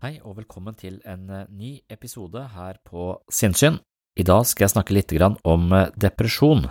[0.00, 3.74] Hei og velkommen til en eh, ny episode her på Sinnsyn.
[4.16, 5.12] I dag skal jeg snakke litt
[5.44, 6.62] om eh, depresjon.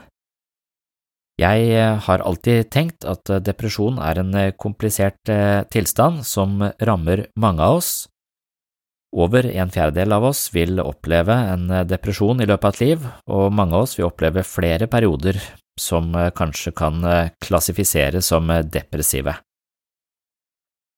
[1.38, 5.30] Jeg eh, har alltid tenkt at depresjon er en komplisert
[5.70, 7.92] tilstand som rammer mange av oss.
[9.14, 13.54] Over en fjerdedel av oss vil oppleve en depresjon i løpet av et liv, og
[13.54, 15.38] mange av oss vil oppleve flere perioder
[15.78, 17.06] som kanskje kan
[17.46, 19.38] klassifiseres som depressive.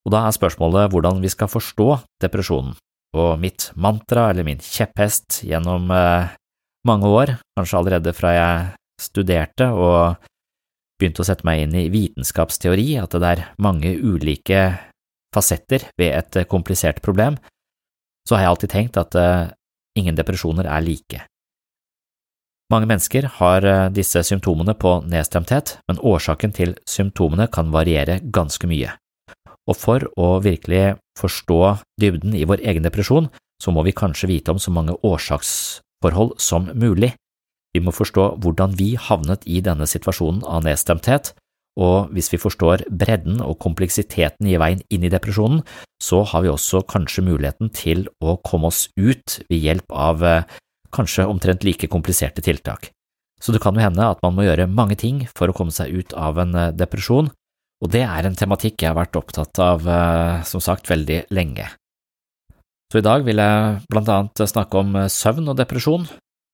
[0.05, 1.89] Og da er spørsmålet hvordan vi skal forstå
[2.23, 2.75] depresjonen,
[3.17, 6.31] og mitt mantra eller min kjepphest gjennom eh,
[6.87, 8.69] mange år, kanskje allerede fra jeg
[9.01, 10.29] studerte og
[11.01, 14.61] begynte å sette meg inn i vitenskapsteori, at det er mange ulike
[15.33, 17.37] fasetter ved et eh, komplisert problem,
[18.27, 19.51] så har jeg alltid tenkt at eh,
[19.99, 21.25] ingen depresjoner er like.
[22.71, 28.69] Mange mennesker har eh, disse symptomene på nedstemthet, men årsaken til symptomene kan variere ganske
[28.69, 28.93] mye.
[29.71, 31.59] Og for å virkelig forstå
[32.01, 33.29] dybden i vår egen depresjon,
[33.61, 37.13] så må vi kanskje vite om så mange årsaksforhold som mulig.
[37.71, 41.31] Vi må forstå hvordan vi havnet i denne situasjonen av nedstemthet,
[41.79, 45.61] og hvis vi forstår bredden og kompleksiteten i veien inn i depresjonen,
[46.03, 50.49] så har vi også kanskje muligheten til å komme oss ut ved hjelp av eh,
[50.91, 52.89] kanskje omtrent like kompliserte tiltak.
[53.41, 55.95] Så det kan jo hende at man må gjøre mange ting for å komme seg
[55.95, 57.31] ut av en eh, depresjon,
[57.81, 61.65] og det er en tematikk jeg har vært opptatt av, eh, som sagt, veldig lenge.
[62.91, 66.05] Så i dag vil jeg blant annet snakke om eh, søvn og depresjon.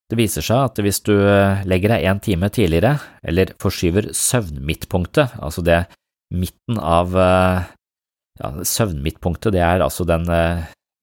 [0.08, 2.96] Det viser seg at hvis du eh, legger deg en time tidligere,
[3.28, 5.84] eller forskyver søvnmidtpunktet, altså det
[6.32, 10.26] midten av ja, søvnmidtpunktet, det er altså den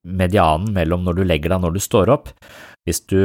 [0.04, 2.28] medianen mellom når du legger deg og når du står opp,
[2.84, 3.16] hvis du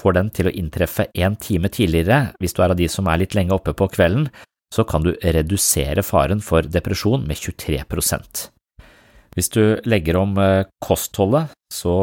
[0.00, 3.20] får den til å inntreffe en time tidligere, hvis du er av de som er
[3.20, 4.30] litt lenge oppe på kvelden,
[4.74, 8.48] så kan du redusere faren for depresjon med 23%
[9.34, 10.36] Hvis du legger om
[10.82, 11.94] kostholdet, så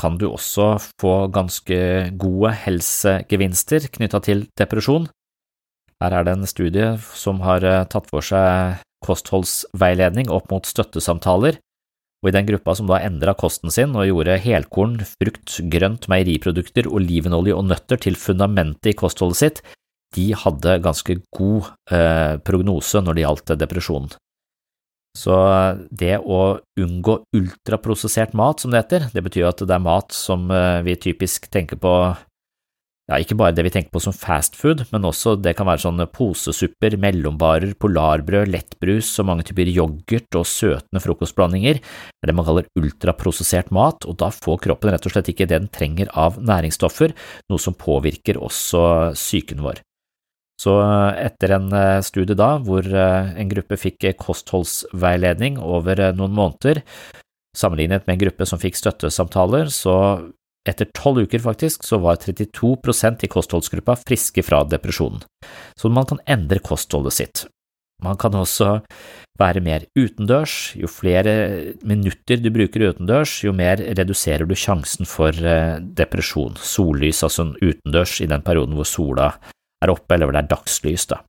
[0.00, 0.70] kan du også
[1.00, 1.78] få ganske
[2.16, 5.08] gode helsegevinster knytta til depresjon.
[6.00, 11.58] Her er det en studie som har tatt for seg kostholdsveiledning opp mot støttesamtaler,
[12.18, 16.88] og i den gruppa som da endra kosten sin og gjorde helkorn, frukt, grønt, meieriprodukter,
[16.90, 19.60] olivenolje og nøtter til fundamentet i kostholdet sitt,
[20.16, 24.08] de hadde ganske god eh, prognose når det gjaldt depresjon.
[25.18, 25.34] Så
[25.90, 30.46] det å unngå ultraprosessert mat, som det heter, det betyr at det er mat som
[30.52, 31.94] eh, vi typisk tenker på
[33.08, 35.80] ja, ikke bare det vi tenker på som fast food, men også det kan være
[35.80, 42.44] sånne posesupper, mellombarer, polarbrød, lettbrus og mange typer yoghurt og søtende frokostblandinger, er det man
[42.44, 46.36] kaller ultraprosessert mat, og da får kroppen rett og slett ikke det den trenger av
[46.36, 47.16] næringsstoffer,
[47.48, 48.84] noe som påvirker også
[49.16, 49.80] psyken vår.
[50.58, 50.74] Så
[51.14, 56.82] etter en eh, studie da, hvor eh, en gruppe fikk kostholdsveiledning over eh, noen måneder,
[57.56, 59.94] sammenlignet med en gruppe som fikk støttesamtaler, så
[60.68, 65.22] etter tolv uker faktisk, så var 32% i kostholdsgruppa friske fra depresjonen,
[65.78, 67.44] så man kan endre kostholdet sitt.
[68.02, 68.76] Man kan også
[69.40, 70.76] være mer utendørs.
[70.78, 71.32] Jo flere
[71.82, 75.34] minutter du bruker utendørs, jo mer reduserer du sjansen for
[75.98, 76.54] depresjon.
[76.62, 79.32] Sollys, altså utendørs i den perioden hvor sola
[79.84, 81.22] er oppe, eller hvor det er dagslys, da.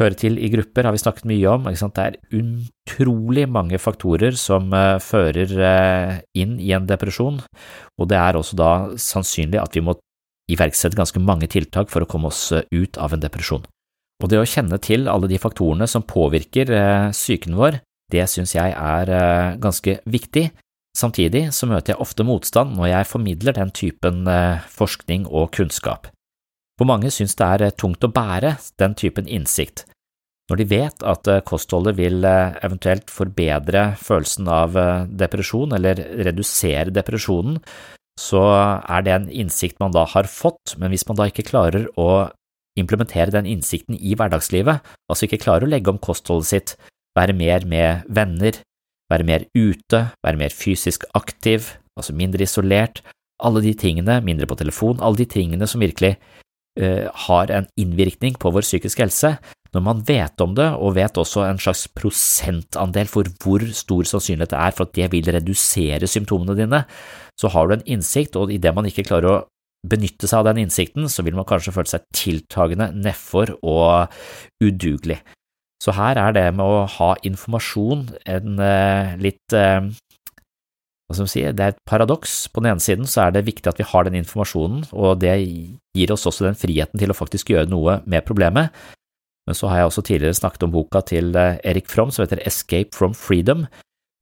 [0.00, 4.72] Høre til i grupper har vi snakket mye om, det er utrolig mange faktorer som
[4.74, 9.84] uh, fører uh, inn i en depresjon, og det er også da sannsynlig at vi
[9.86, 9.94] må
[10.50, 13.62] iverksette ganske mange tiltak for å komme oss uh, ut av en depresjon.
[14.22, 16.70] Og det å kjenne til alle de faktorene som påvirker
[17.12, 17.78] psyken vår,
[18.14, 19.10] det synes jeg er
[19.60, 20.46] ganske viktig.
[20.96, 24.22] Samtidig så møter jeg ofte motstand når jeg formidler den typen
[24.78, 26.13] forskning og kunnskap
[26.78, 29.84] hvor mange synes det er eh, tungt å bære den typen innsikt.
[30.50, 34.78] Når de vet at eh, kostholdet vil eh, eventuelt forbedre følelsen av
[35.08, 37.60] depresjon eller redusere depresjonen,
[38.20, 41.88] så er det en innsikt man da har fått, men hvis man da ikke klarer
[41.98, 42.28] å
[42.78, 46.76] implementere den innsikten i hverdagslivet, altså ikke klarer å legge om kostholdet sitt,
[47.18, 48.60] være mer med venner,
[49.10, 53.02] være mer ute, være mer fysisk aktiv, altså mindre isolert,
[53.42, 56.14] alle de tingene, mindre på telefon, alle de tingene som virkelig
[56.74, 59.28] har en innvirkning på vår psykiske helse,
[59.74, 64.52] når man vet om det og vet også en slags prosentandel for hvor stor sannsynlighet
[64.54, 66.84] det er for at det vil redusere symptomene dine,
[67.38, 69.40] så har du en innsikt, og idet man ikke klarer å
[69.84, 74.14] benytte seg av den innsikten, så vil man kanskje føle seg tiltagende nedfor og
[74.62, 75.18] udugelig.
[75.82, 79.56] Så her er det med å ha informasjon en eh, litt
[81.14, 82.50] eh, som sier, det er et paradoks.
[82.50, 85.38] På den ene siden så er det viktig at vi har den informasjonen, og det
[85.94, 88.74] gir oss også den friheten til å faktisk gjøre noe med problemet.
[89.44, 92.42] Men så har jeg også tidligere snakket om boka til eh, Erik Fromm som heter
[92.48, 93.66] Escape from Freedom.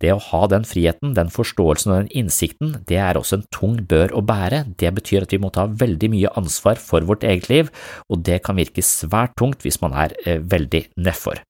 [0.02, 3.76] Det å ha den friheten, den forståelsen og den innsikten, det er også en tung
[3.86, 4.64] bør å bære.
[4.80, 7.70] Det betyr at vi må ta veldig mye ansvar for vårt eget liv,
[8.10, 11.44] og det kan virke svært tungt hvis man er eh, veldig nedfor.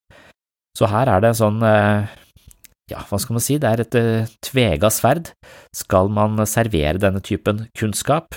[0.77, 2.13] Så her er det sånn eh,
[2.91, 5.33] ja, hva skal man si, det er et uh, tvega sverd.
[5.77, 8.35] Skal man servere denne typen kunnskap,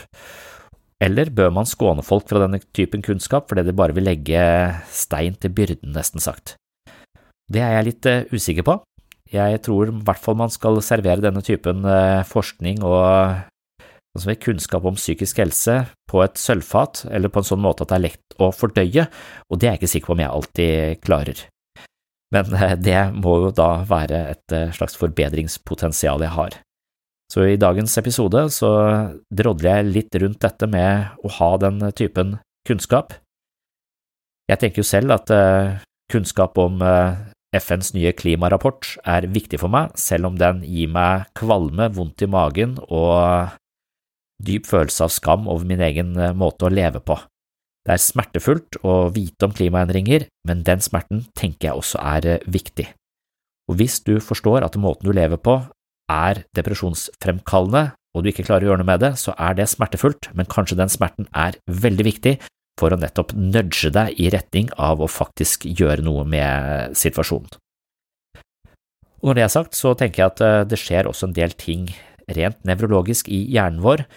[1.04, 4.44] eller bør man skåne folk fra denne typen kunnskap fordi de bare vil legge
[4.94, 6.56] stein til byrden, nesten sagt?
[7.52, 8.80] Det er jeg litt uh, usikker på.
[9.34, 13.42] Jeg tror i hvert fall man skal servere denne typen uh, forskning og
[14.16, 17.98] altså kunnskap om psykisk helse på et sølvfat, eller på en sånn måte at det
[17.98, 19.10] er lett å fordøye,
[19.50, 21.44] og det er jeg ikke sikker på om jeg alltid klarer.
[22.34, 26.58] Men eh, det må jo da være et eh, slags forbedringspotensial jeg har.
[27.32, 28.72] Så i dagens episode så
[29.34, 32.38] drodler jeg litt rundt dette med å ha den typen
[32.68, 33.16] kunnskap.
[34.50, 35.82] Jeg tenker jo selv at eh,
[36.14, 36.84] kunnskap om
[37.56, 42.30] FNs nye klimarapport er viktig for meg, selv om den gir meg kvalme, vondt i
[42.30, 43.56] magen og
[44.46, 47.18] dyp følelse av skam over min egen måte å leve på.
[47.86, 52.48] Det er smertefullt å vite om klimaendringer, men den smerten tenker jeg også er eh,
[52.50, 52.88] viktig.
[53.70, 55.60] Og hvis du forstår at måten du lever på
[56.12, 60.32] er depresjonsfremkallende, og du ikke klarer å gjøre noe med det, så er det smertefullt,
[60.34, 62.36] men kanskje den smerten er veldig viktig
[62.80, 67.54] for å nettopp nudge deg i retning av å faktisk gjøre noe med situasjonen.
[69.22, 71.54] Og når det er sagt, så tenker jeg at eh, det skjer også en del
[71.58, 71.88] ting
[72.34, 74.08] rent nevrologisk i hjernen vår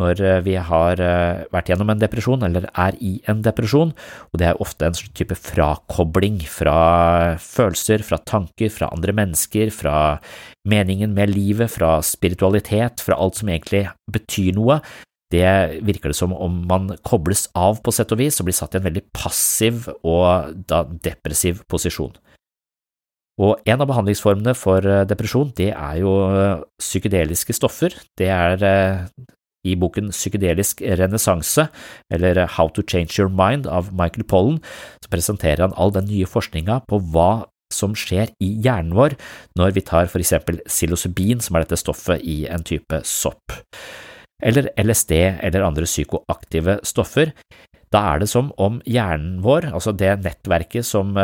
[0.00, 3.94] når eh, vi har eh, vært gjennom en depresjon eller er i en depresjon,
[4.30, 6.76] og det er ofte en type frakobling fra
[7.42, 9.96] følelser, fra tanker, fra andre mennesker, fra
[10.68, 14.80] meningen med livet, fra spiritualitet, fra alt som egentlig betyr noe.
[15.32, 18.76] Det virker det som om man kobles av på sett og vis og blir satt
[18.76, 22.14] i en veldig passiv og da depressiv posisjon.
[23.36, 26.12] Og en av behandlingsformene for eh, depresjon, det er jo
[26.80, 27.96] psykedeliske stoffer.
[28.16, 28.62] Det er
[29.66, 31.66] i boken Psykedelisk renessanse,
[32.12, 34.62] eller How to Change Your Mind av Michael Pollen,
[35.02, 39.16] så presenterer han all den nye forskninga på hva som skjer i hjernen vår
[39.58, 43.56] når vi tar for eksempel psilocybin, som er dette stoffet i en type sopp,
[44.42, 47.32] eller LSD eller andre psykoaktive stoffer.
[47.94, 51.14] Da er det som om hjernen vår, altså det nettverket som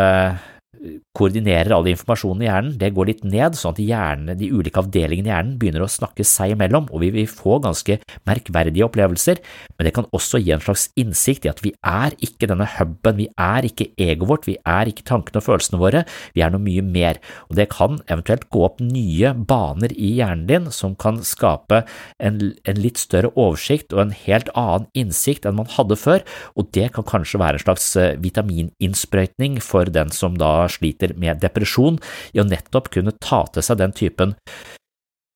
[1.17, 5.29] koordinerer all informasjonen i hjernen, det går litt ned, sånn at hjernen, de ulike avdelingene
[5.29, 7.99] i hjernen begynner å snakke seg imellom, og vi vil få ganske
[8.29, 9.43] merkverdige opplevelser,
[9.77, 13.19] men det kan også gi en slags innsikt i at vi er ikke denne huben,
[13.21, 16.05] vi er ikke egoet vårt, vi er ikke tankene og følelsene våre,
[16.37, 20.49] vi er noe mye mer, og det kan eventuelt gå opp nye baner i hjernen
[20.49, 21.83] din som kan skape
[22.23, 26.27] en, en litt større oversikt og en helt annen innsikt enn man hadde før,
[26.59, 31.43] og det kan kanskje være en slags eh, vitamininnsprøytning for den som da sliter med
[31.43, 31.99] depresjon,
[32.33, 34.37] i å nettopp kunne ta til seg den typen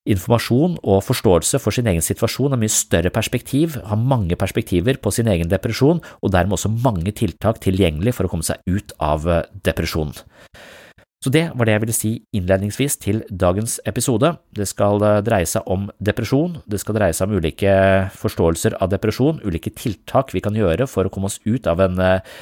[0.07, 5.11] informasjon og forståelse for sin egen situasjon er mye større perspektiv, har mange perspektiver på
[5.11, 9.27] sin egen depresjon, og dermed også mange tiltak tilgjengelig for å komme seg ut av
[9.27, 10.15] depresjonen.
[10.15, 10.85] depresjon.
[11.27, 14.35] Så det var det jeg ville si innledningsvis til dagens episode.
[14.55, 17.73] Det skal eh, dreie seg om depresjon, det skal dreie seg om ulike
[18.21, 21.99] forståelser av depresjon, ulike tiltak vi kan gjøre for å komme oss ut av en
[21.99, 22.37] eh,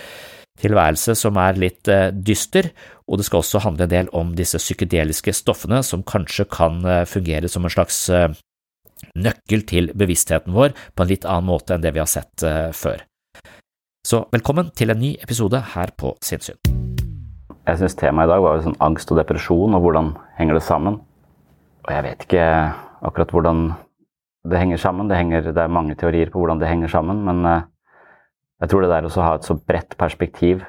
[0.61, 2.71] tilværelse som er litt eh, dyster,
[3.11, 7.05] og det skal også handle en del om disse psykedeliske stoffene som kanskje kan eh,
[7.09, 8.31] fungere som en slags eh,
[9.19, 13.03] nøkkel til bevisstheten vår på en litt annen måte enn det vi har sett før.
[14.07, 16.57] Så velkommen til en ny episode her på Sinnssyn.
[17.65, 20.99] Jeg syns temaet i dag var sånn angst og depresjon, og hvordan henger det sammen?
[21.85, 22.49] Og jeg vet ikke
[23.05, 23.63] akkurat hvordan
[24.49, 25.09] det henger sammen.
[25.09, 27.65] Det, henger, det er mange teorier på hvordan det henger sammen, men
[28.63, 30.63] jeg tror det der å ha et så bredt perspektiv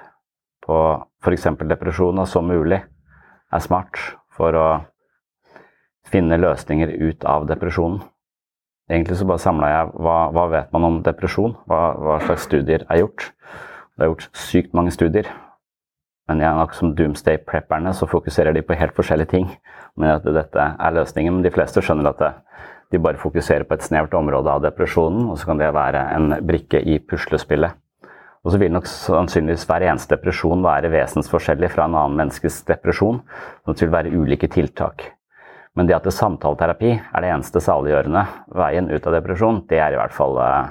[0.65, 0.79] på
[1.21, 1.47] f.eks.
[1.69, 2.81] depresjon som mulig,
[3.53, 3.99] er smart
[4.35, 4.67] for å
[6.09, 8.01] finne løsninger ut av depresjonen.
[8.89, 11.55] Egentlig så bare samla jeg hva, hva, vet man om depresjon?
[11.65, 13.31] Hva, hva, slags studier er gjort?
[13.95, 15.29] Det er gjort sykt mange studier.
[16.29, 19.49] Men jeg, nok som Doomsday Prepperne så fokuserer de på helt forskjellige ting.
[19.97, 21.37] Men at dette er løsningen.
[21.37, 22.31] Men de fleste skjønner at det,
[22.91, 26.37] de bare fokuserer på et snevert område av depresjonen, og så kan det være en
[26.45, 27.75] brikke i puslespillet.
[28.45, 33.23] Og så vil nok sannsynligvis hver eneste depresjon være vesensforskjellig fra en annen menneskes depresjon.
[33.65, 35.07] Så det vil være ulike tiltak.
[35.75, 38.21] Men det at det samtaleterapi er det eneste saliggjørende
[38.55, 40.69] veien ut av depresjon, det er i hvert fall eh,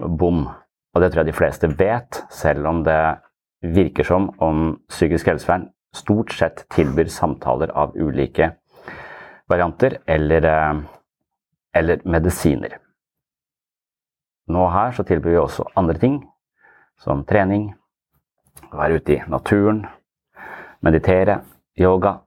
[0.00, 0.46] bom.
[0.96, 2.98] Og det tror jeg de fleste vet, selv om det
[3.76, 8.54] virker som om psykisk helsevern stort sett tilbyr samtaler av ulike
[9.48, 10.80] varianter, eller, eh,
[11.78, 12.78] eller medisiner.
[14.48, 16.22] Nå her så tilbyr vi også andre ting,
[16.98, 17.70] som trening,
[18.72, 19.84] være ute i naturen,
[20.82, 21.40] meditere,
[21.78, 22.18] yoga,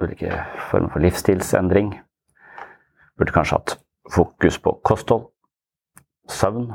[0.00, 0.32] ulike
[0.70, 1.92] former for livsstilsendring.
[3.18, 3.76] Burde kanskje hatt
[4.14, 5.28] fokus på kosthold,
[6.30, 6.70] søvn,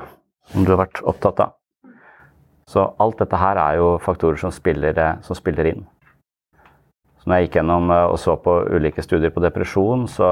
[0.53, 1.55] om du har vært opptatt av.
[2.69, 5.83] Så alt dette her er jo faktorer som spiller, som spiller inn.
[7.21, 10.31] Så når jeg gikk gjennom eh, og så på ulike studier på depresjon, så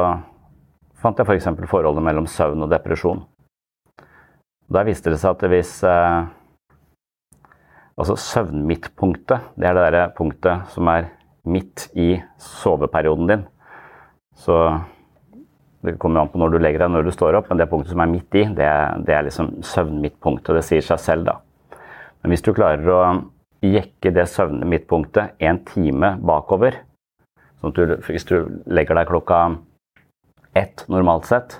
[1.04, 1.50] fant jeg f.eks.
[1.60, 3.26] For forholdet mellom søvn og depresjon.
[4.74, 6.24] Der viste det seg at hvis eh,
[7.94, 11.12] Altså søvnmidtpunktet, det er det derre punktet som er
[11.46, 13.44] midt i soveperioden din.
[14.34, 14.56] Så
[15.86, 17.94] det kommer an på når du legger deg når du står opp, men det punktet
[17.94, 18.70] som er midt i, det,
[19.06, 20.56] det er liksom søvnmidtpunktet.
[20.58, 21.38] Det sier seg selv, da.
[22.24, 23.02] Men hvis du klarer å
[23.62, 26.80] jekke det søvnmidtpunktet en time bakover,
[27.62, 28.38] sånn at du, hvis du
[28.74, 29.44] legger deg klokka
[30.58, 31.60] ett normalt sett,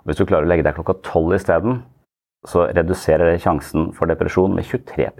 [0.00, 1.82] og hvis du klarer å legge deg klokka tolv isteden,
[2.48, 5.10] så reduserer det sjansen for depresjon med 23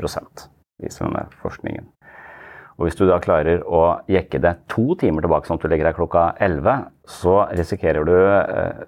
[0.80, 1.90] viser denne forskningen.
[2.80, 5.90] Og Hvis du da klarer å jekke det to timer tilbake, sånn at du legger
[5.90, 8.84] deg klokka 11, så risikerer du eh,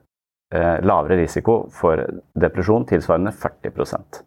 [0.56, 2.00] eh, lavere risiko for
[2.32, 4.22] depresjon tilsvarende 40%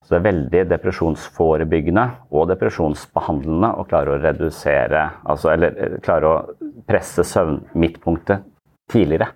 [0.00, 6.32] Så det er veldig depresjonsforebyggende og depresjonsbehandlende å klare å redusere, altså, eller eh, klare
[6.32, 8.48] å presse søvnmidtpunktet
[8.90, 9.30] tidligere.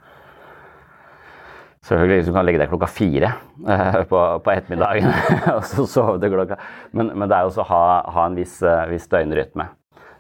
[1.85, 3.31] Selvfølgelig hvis du kan legge deg klokka fire
[3.69, 5.11] eh, på, på, ettermiddagen
[5.57, 6.57] og så sove til klokka
[6.97, 9.67] Men, men det er også å ha, ha en viss, uh, viss, døgnrytme.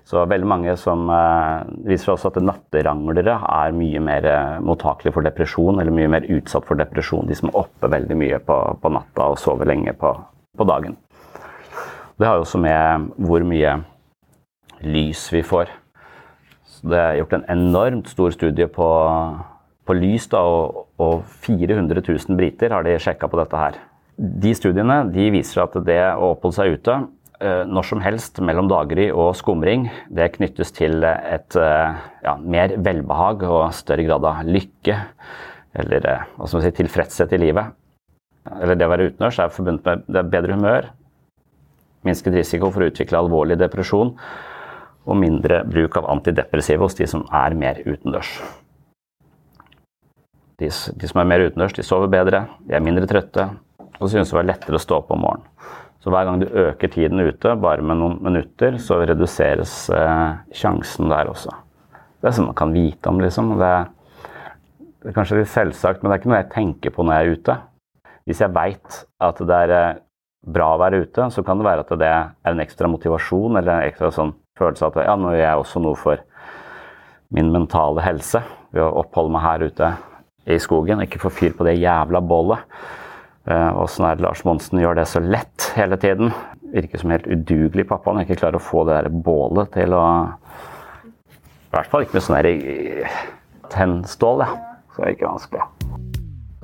[0.04, 5.24] Så veldig mange som eh, viser også at natteranglere er mye mer uh, mottakelige for
[5.24, 7.24] depresjon, eller mye mer utsatt for depresjon.
[7.30, 10.12] De som er oppe veldig mye på, på natta og sover lenge på,
[10.60, 10.98] på dagen.
[12.20, 13.78] Det har jo også med hvor mye
[14.84, 15.72] lys vi får.
[16.84, 18.88] Det er gjort en enormt stor studie på
[19.84, 23.76] på lys, da, og, og 400 000 briter har de sjekka på dette her.
[24.16, 26.94] De studiene de viser at det å oppholde seg ute
[27.42, 32.76] eh, når som helst mellom daggry og skumring, det knyttes til et eh, ja, mer
[32.78, 34.98] velbehag og større grad av lykke.
[35.82, 37.76] Eller eh, hva skal man si, tilfredshet i livet.
[38.54, 40.90] Eller det å være utenørs er forbundet med bedre humør,
[42.04, 44.12] minsket risiko for å utvikle alvorlig depresjon
[45.04, 48.30] og mindre bruk av antidepressive hos de som er mer utendørs.
[50.60, 53.48] De, de, som er mer utendørs, de sover bedre, de er mindre trøtte,
[53.98, 55.50] og synes det var lettere å stå opp om morgenen.
[56.04, 61.08] Så hver gang du øker tiden ute, bare med noen minutter, så reduseres eh, sjansen
[61.08, 61.54] der også.
[62.20, 63.54] Det er sånn man kan vite om, liksom.
[63.60, 63.70] Det,
[65.00, 67.24] det er kanskje litt selvsagt, men det er ikke noe jeg tenker på når jeg
[67.24, 67.56] er ute.
[68.28, 69.98] Hvis jeg veit at det er eh,
[70.44, 73.72] bra å være ute, så kan det være at det er en ekstra motivasjon eller
[73.78, 76.24] en ekstra sånn følelse av at ja, nå gjør jeg også noe for
[77.34, 78.42] min mentale helse
[78.74, 79.94] ved å oppholde meg her ute
[80.50, 82.66] i skogen, ikke få fyr på det jævla bålet.
[83.44, 86.32] Åssen er det Lars Monsen gjør det så lett hele tiden?
[86.74, 89.96] Virker som helt udugelig pappa når han ikke klarer å få det der bålet til
[89.96, 90.04] å
[91.04, 93.18] I hvert fall ikke med sånn der
[93.74, 94.54] tennstål, ja.
[94.94, 95.64] Så er det ikke vanskelig.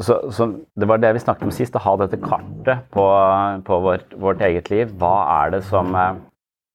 [0.00, 0.46] Så, så,
[0.78, 3.06] Det var det vi snakket om sist, å ha dette kartet på,
[3.66, 4.92] på vårt, vårt, eget liv.
[5.00, 5.92] Hva er det som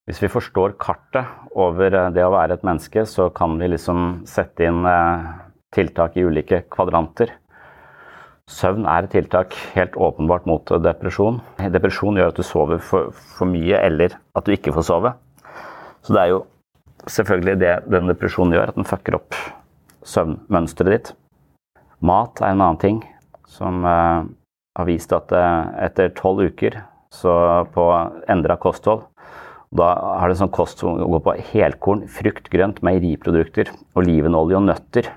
[0.06, 1.26] Hvis vi forstår kartet
[1.58, 4.84] over det å være et menneske, så kan vi liksom sette inn
[5.74, 7.32] tiltak i ulike kvadranter.
[8.46, 11.40] Søvn er et tiltak helt åpenbart mot depresjon.
[11.74, 15.16] Depresjon gjør at du sover for, for, mye, eller at du ikke får sove.
[16.06, 16.44] Så det er jo
[17.10, 19.40] selvfølgelig det den depresjonen gjør, at den fucker opp
[20.06, 21.12] søvnmønsteret ditt.
[22.06, 23.02] Mat er en annen ting
[23.50, 26.78] som har vist at etter tolv uker
[27.10, 27.34] så
[27.74, 27.90] på
[28.30, 29.08] endra kosthold
[29.75, 29.91] Da
[30.22, 35.12] er det sånn kost som går på helkorn, frukt, grønt, meieriprodukter, olivenolje og nøtter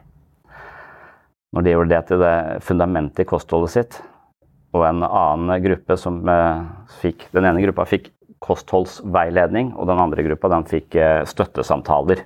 [1.55, 2.37] når de gjorde det til det
[2.67, 3.99] fundamentet i kostholdet sitt.
[4.77, 6.65] Og en annen gruppe som eh,
[7.01, 8.11] fikk Den ene gruppa fikk
[8.45, 12.23] kostholdsveiledning, og den andre gruppa den fikk eh, støttesamtaler.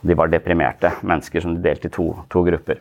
[0.00, 2.80] De var deprimerte mennesker som de delte i to, to grupper.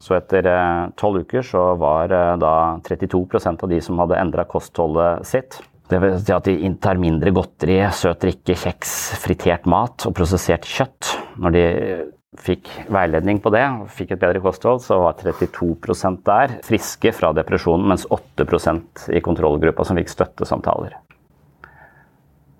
[0.00, 2.54] Så etter eh, tolv uker så var da
[2.86, 5.58] 32% av de som hadde endra kostholdet sitt.
[5.90, 10.68] Det vil si at de inntar mindre godteri, søt drikke, kjeks, fritert mat og prosessert
[10.68, 11.16] kjøtt.
[11.42, 11.64] Når de
[12.38, 17.32] fikk veiledning på det og fikk et bedre kosthold, så var 32% der friske fra
[17.34, 20.94] depresjonen, mens 8% i kontrollgruppa som fikk støttesamtaler.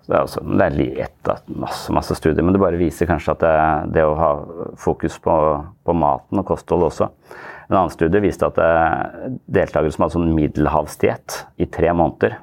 [0.09, 3.43] Det er, også, det er et, masse, masse studier, men det bare viser kanskje at
[3.45, 3.55] det,
[3.95, 4.31] det å ha
[4.81, 5.35] fokus på,
[5.87, 7.07] på, maten og kosthold også.
[7.69, 8.59] En annen studie viste at
[9.47, 12.41] deltakere som hadde sånn middelhavsdiett i tre måneder,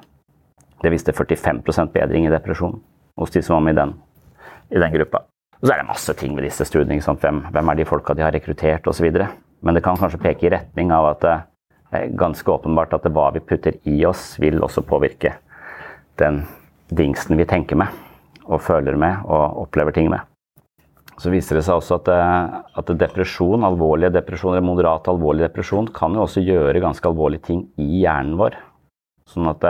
[0.81, 2.79] det viste 45% bedring i depresjon
[3.19, 3.93] hos de som var med i den,
[4.71, 5.25] i den gruppa.
[5.59, 7.01] Og så er det masse ting med disse studiene.
[7.03, 9.09] Hvem, hvem, er de folka de har rekruttert osv.
[9.59, 11.35] Men det kan kanskje peke i retning av at det
[11.99, 15.35] er ganske åpenbart at det hva vi putter i oss, vil også påvirke
[16.21, 16.43] den
[16.89, 17.91] dingsen vi tenker med
[18.49, 20.23] og føler med og opplever ting med.
[21.19, 22.09] Så viser det seg også at,
[22.79, 28.05] at depresjon, alvorlige depresjoner, moderat alvorlig depresjon, kan jo også gjøre ganske alvorlige ting i
[28.05, 28.55] hjernen vår.
[29.27, 29.67] Sånn at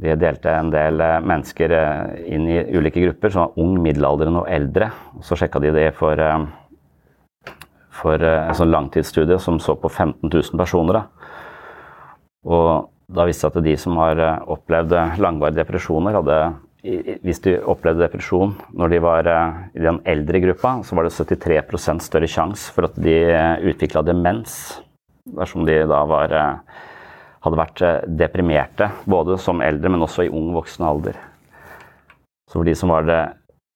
[0.00, 4.42] vi delte en del eh, mennesker eh, inn i ulike grupper, som var ung, middelaldrende
[4.42, 4.88] og eldre.
[5.24, 7.52] Så sjekka de det for, eh,
[7.92, 11.00] for en sånn langtidsstudie som så på 15 000 personer.
[11.00, 11.30] Da.
[12.48, 16.38] Og da viste det at de som har opplevd langvarige depresjoner, hadde
[17.22, 22.02] hvis de opplevde depresjon når de var i den eldre gruppa, så var det 73%
[22.02, 23.20] større sjanse for at de
[23.70, 24.56] utvikla demens
[25.22, 26.34] dersom de da var
[27.42, 31.18] hadde vært eh, deprimerte, både som eldre, men også i ung voksen alder.
[32.50, 33.22] Så for de som det,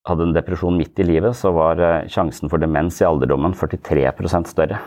[0.07, 4.53] hadde en depresjon midt i livet, så var eh, sjansen for demens i alderdommen 43%
[4.53, 4.79] større.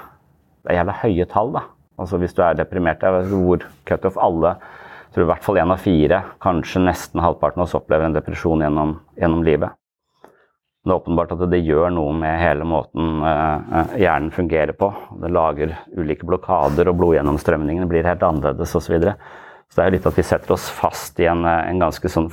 [0.64, 1.66] Det er jævla høye tall, da.
[2.00, 4.56] Altså Hvis du er deprimert, jeg vet hvor cutoff alle
[5.12, 8.64] tror i hvert fall én av fire, kanskje nesten halvparten av oss opplever en depresjon
[8.64, 9.79] gjennom, gjennom livet.
[10.90, 14.88] Det er åpenbart at det gjør noe med hele måten eh, eh, hjernen fungerer på.
[15.22, 18.88] Det lager ulike blokader, og blodgjennomstrømningene blir helt annerledes osv.
[18.88, 19.14] Så, videre.
[19.70, 22.32] så det er litt at vi setter oss fast i en, eh, en ganske sånn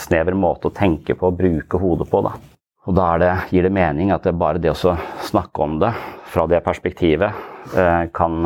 [0.00, 2.24] snever måte å tenke på og bruke hodet på.
[2.26, 2.34] Da.
[2.90, 4.96] Og da det, gir det mening at det bare det å
[5.30, 5.94] snakke om det
[6.32, 7.46] fra det perspektivet
[8.16, 8.36] kan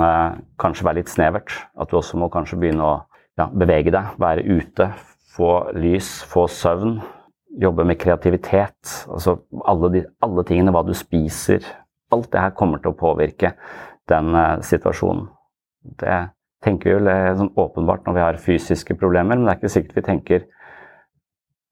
[0.61, 1.53] kanskje være litt snevert.
[1.81, 2.95] At du også må kanskje begynne å
[3.39, 4.89] ja, bevege deg, være ute,
[5.37, 6.99] få lys, få søvn
[7.61, 8.93] jobbe med kreativitet.
[9.09, 11.65] Altså alle, de, alle, tingene, hva du spiser.
[12.15, 13.55] Alt det her kommer til å påvirke
[14.11, 15.29] den uh, situasjonen.
[16.01, 16.19] Det
[16.65, 19.99] tenker vi jo sånn åpenbart når vi har fysiske problemer, men det er ikke sikkert
[19.99, 20.47] vi tenker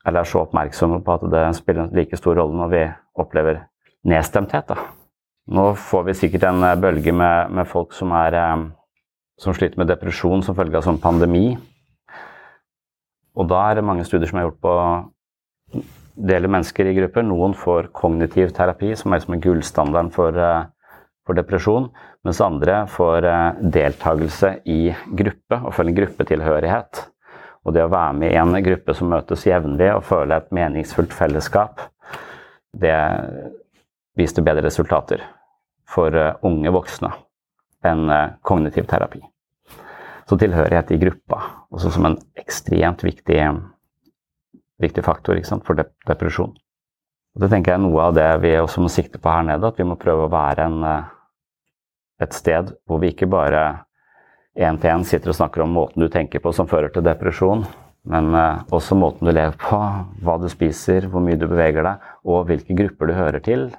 [0.03, 2.83] eller er så oppmerksomme på at det spiller en like stor rolle når vi
[3.23, 3.61] opplever
[4.11, 4.67] nedstemthet.
[4.73, 4.89] Da.
[5.55, 8.69] Nå får vi sikkert en uh, bølge med, med folk som, er, um,
[9.41, 11.53] som sliter med depresjon som følge av sånn pandemi.
[13.39, 14.75] Og da er det mange studier som er gjort på
[16.15, 17.25] deler mennesker i grupper.
[17.27, 20.65] Noen får kognitiv terapi, som er som en gullstandarden for, eh,
[21.27, 21.91] for, depresjon.
[22.25, 27.07] Mens andre får eh, deltakelse i gruppe og følge gruppetilhørighet.
[27.65, 31.13] Og det å være med i en gruppe som møtes jevnlig og føle et meningsfullt
[31.15, 31.81] fellesskap,
[32.73, 32.97] det
[34.19, 35.23] viste bedre resultater
[35.89, 37.13] for eh, unge voksne
[37.83, 38.11] enn
[38.47, 39.19] kognitiv terapi.
[40.31, 41.41] Så tilhørighet i gruppa,
[41.75, 43.41] også som en ekstremt viktig,
[44.83, 46.53] viktig faktor for depresjon.
[47.33, 49.65] Og det tenker jeg er noe av det vi også må sikte på her nede,
[49.65, 50.83] at vi må prøve å være en,
[52.21, 53.63] et sted hvor vi ikke bare
[54.53, 57.65] én til én sitter og snakker om måten du tenker på som fører til depresjon,
[58.05, 59.79] men også måten du lever på,
[60.27, 63.71] hva du spiser, hvor mye du beveger deg, og hvilke grupper du hører til,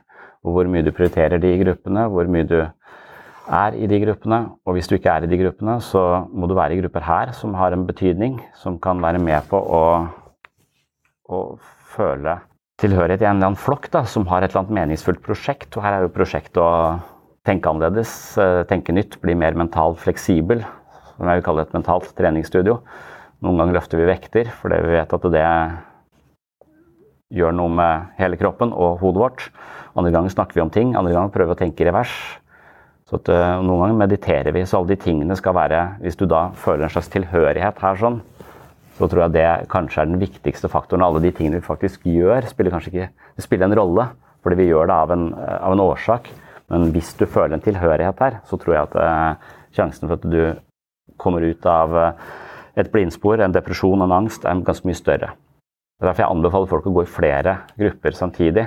[0.43, 4.39] og hvor mye du prioriterer de gruppene, hvor mye du er i de gruppene.
[4.65, 7.33] Og hvis du ikke er i de gruppene, så må du være i grupper her
[7.37, 9.83] som har en betydning, som kan være med på å,
[11.29, 11.57] å
[11.93, 12.39] føle
[12.81, 15.71] tilhørighet i en eller annen flokk da, som har et eller annet meningsfullt prosjekt.
[15.77, 16.69] Og her er jo prosjektet å
[17.47, 20.63] tenke annerledes, eh, tenke nytt, bli mer mentalt fleksibel.
[21.13, 22.79] Som jeg vil kalle et mentalt treningsstudio.
[23.43, 25.47] Noen ganger løfter vi vekter fordi vi vet at det
[27.33, 29.49] gjør noe med hele kroppen og hodet vårt.
[29.97, 32.13] Andre ganger snakker vi om ting, andre ganger prøver vi å tenke i revers.
[33.09, 36.23] Så at, uh, Noen ganger mediterer vi, så alle de tingene skal være Hvis du
[36.25, 38.21] da føler en slags tilhørighet her sånn,
[38.97, 41.03] så tror jeg det kanskje er den viktigste faktoren.
[41.05, 44.07] Alle de tingene vi faktisk gjør, spiller kanskje ikke Det spiller en rolle,
[44.45, 46.29] fordi vi gjør det av en, av en årsak.
[46.69, 50.29] Men hvis du føler en tilhørighet her, så tror jeg at uh, sjansen for at
[50.29, 52.29] du kommer ut av uh,
[52.77, 55.33] et blindspor, en depresjon, en angst, er ganske mye større.
[55.33, 58.65] Det er derfor jeg anbefaler folk å gå i flere grupper samtidig.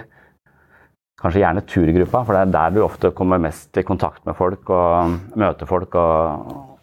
[1.21, 4.71] Kanskje gjerne turgruppa, for det er der du ofte kommer mest i kontakt med folk
[4.75, 5.95] og møter folk.
[5.95, 6.76] og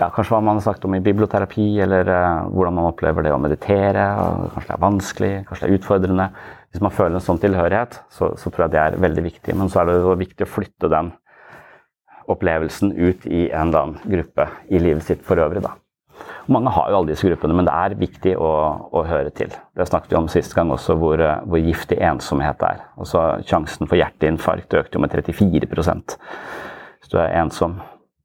[0.00, 3.34] ja, Kanskje hva man har sagt om i biblioterapi, eller uh, hvordan man opplever det
[3.34, 4.06] å meditere.
[4.54, 6.28] kanskje det er vanskelig, kanskje det er utfordrende.
[6.70, 9.56] Hvis man føler en sånn tilhørighet, så, så tror jeg det er veldig viktig.
[9.58, 11.12] Men så er det så viktig å flytte den
[12.30, 15.64] opplevelsen ut i en eller annen gruppe i livet sitt for øvrig.
[15.66, 15.74] da.
[16.50, 18.50] Mange har jo alle disse gruppene, men det er viktig å,
[18.96, 19.52] å høre til.
[19.76, 22.84] Det snakket vi om sist gang også, hvor, hvor giftig ensomhet er.
[23.02, 27.80] Også Sjansen for hjerteinfarkt økte jo med 34 hvis du er ensom.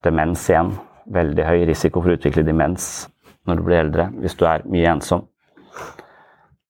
[0.06, 0.76] Demens igjen.
[1.06, 3.08] Veldig høy risiko for å utvikle demens
[3.46, 5.26] når du blir eldre hvis du er mye ensom.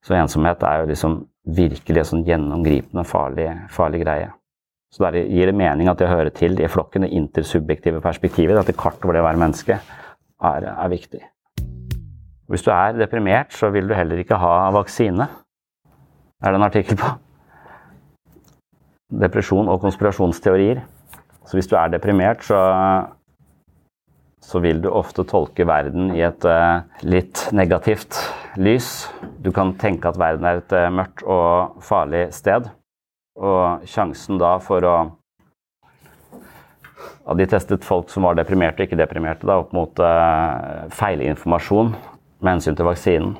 [0.06, 1.21] Så ensomhet er jo liksom
[1.56, 4.32] virkelig en sånn gjennomgripende farlig, farlig greie.
[4.93, 8.78] Så der gir det mening at det hører til i flokken, det intersubjektive perspektivet, dette
[8.78, 9.80] kartet over det å være menneske,
[10.45, 11.21] er, er viktig.
[12.52, 15.28] Hvis du er deprimert, så vil du heller ikke ha vaksine.
[16.43, 17.10] Er det en artikkel på?
[19.26, 20.84] Depresjon og konspirasjonsteorier.
[21.45, 22.60] Så hvis du er deprimert, så,
[24.46, 28.18] så vil du ofte tolke verden i et uh, litt negativt
[28.62, 29.08] lys.
[29.42, 32.70] Du kan tenke at verden er et uh, mørkt og farlig sted.
[33.36, 34.98] Og sjansen da for å
[37.26, 41.96] ja, De testet folk som var deprimerte og ikke deprimerte, da, opp mot uh, feilinformasjon
[42.46, 43.34] med hensyn til vaksinen.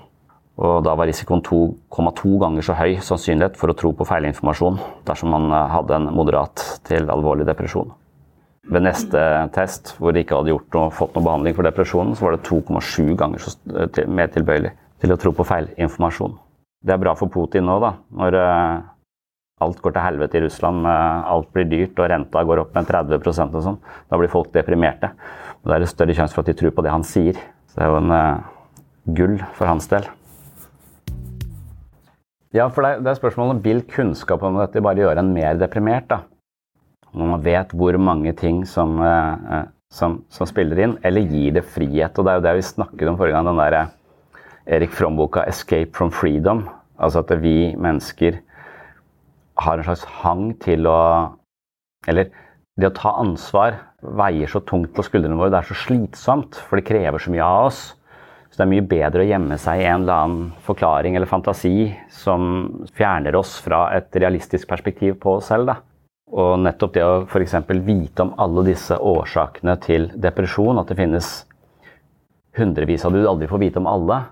[0.56, 5.34] Og da var risikoen 2,2 ganger så høy sannsynlighet for å tro på feilinformasjon dersom
[5.36, 7.92] man eh, hadde en moderat til alvorlig depresjon.
[8.66, 9.22] Ved neste
[9.54, 13.14] test, hvor de ikke hadde noe, fått noe behandling for depresjonen, så var det 2,7
[13.20, 16.34] ganger så, eh, mer tilbøyelig til å tro på feilinformasjon.
[16.86, 18.82] Det er bra for Putin nå, da, når uh,
[19.66, 22.90] alt går til helvete i Russland, uh, alt blir dyrt og renta går opp med
[22.90, 23.80] 30% og sånn.
[24.10, 25.14] Da blir folk deprimerte.
[25.62, 27.40] Og Da er det større sjanse for at de tror på det han sier.
[27.70, 28.46] Så det er jo en uh,
[29.18, 30.10] gull for hans del.
[32.56, 36.08] Ja, for det, er spørsmålet vil kunnskap om dette bare gjøre en mer deprimert.
[36.10, 36.22] da?
[37.16, 41.66] Når man vet hvor mange ting som, eh, som, som, spiller inn, eller gir det
[41.72, 42.18] frihet.
[42.18, 43.78] Og det er jo det vi snakket om forrige gang, den der
[44.66, 46.66] Erik Fromm-boka 'Escape from Freedom'.
[47.00, 48.40] Altså at vi mennesker
[49.58, 51.32] har en slags hang til å
[52.08, 52.30] Eller
[52.78, 55.50] det å ta ansvar veier så tungt på skuldrene våre.
[55.50, 57.80] Det er så slitsomt, for det krever så mye av oss.
[58.52, 61.90] Så det er mye bedre å gjemme seg i en eller annen forklaring eller fantasi
[62.14, 65.72] som fjerner oss fra et realistisk perspektiv på oss selv.
[65.72, 65.80] Da.
[66.34, 67.54] Og nettopp det å f.eks.
[67.86, 71.34] vite om alle disse årsakene til depresjon, at det finnes
[72.58, 74.24] hundrevis av du aldri får vite om alle,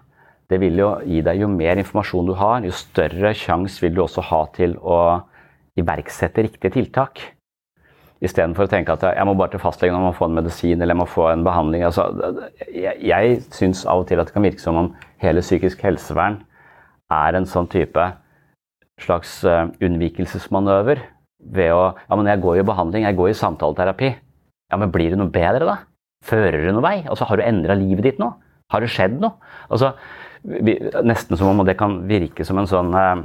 [0.50, 4.04] det vil jo gi deg jo mer informasjon du har, jo større sjanse vil du
[4.04, 4.98] også ha til å
[5.80, 7.22] iverksette riktige tiltak.
[8.24, 10.94] Istedenfor å tenke at jeg må bare til fastlegen om å få en medisin eller
[10.94, 11.84] jeg må få en behandling.
[11.88, 12.08] Altså,
[12.72, 14.92] jeg jeg syns av og til at det kan virke som om
[15.24, 16.40] hele psykisk helsevern
[17.12, 18.06] er en sånn type
[19.02, 21.02] slags uh, unnvikelsesmanøver.
[21.52, 24.14] Ved å Ja, men jeg går i behandling, jeg går i samtaleterapi.
[24.72, 25.78] Ja, men blir det noe bedre, da?
[26.24, 26.98] Fører det noe vei?
[27.04, 28.32] Altså, har du endra livet ditt nå?
[28.72, 29.36] Har det skjedd noe?
[29.70, 29.94] Altså,
[30.44, 33.24] vi, nesten som om det kan virke som en sånn eh,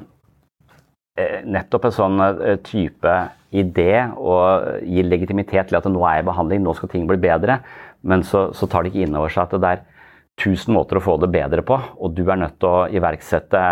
[1.48, 3.12] Nettopp en sånn uh, type
[3.50, 7.16] idé og gir legitimitet til at nå er jeg i behandling, nå skal ting bli
[7.18, 7.56] bedre.
[8.06, 9.82] Men så, så tar de ikke inn over seg at det er
[10.38, 13.62] 1000 måter å få det bedre på, og du er nødt til å iverksette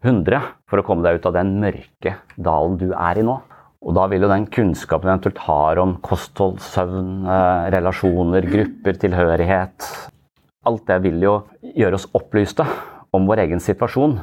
[0.00, 0.40] 100
[0.70, 3.38] for å komme deg ut av den mørke dalen du er i nå.
[3.86, 8.98] Og da vil jo den kunnskapen du eventuelt har om kosthold, søvn, eh, relasjoner, grupper,
[8.98, 9.90] tilhørighet
[10.66, 12.64] Alt det vil jo gjøre oss opplyste
[13.14, 14.16] om vår egen situasjon.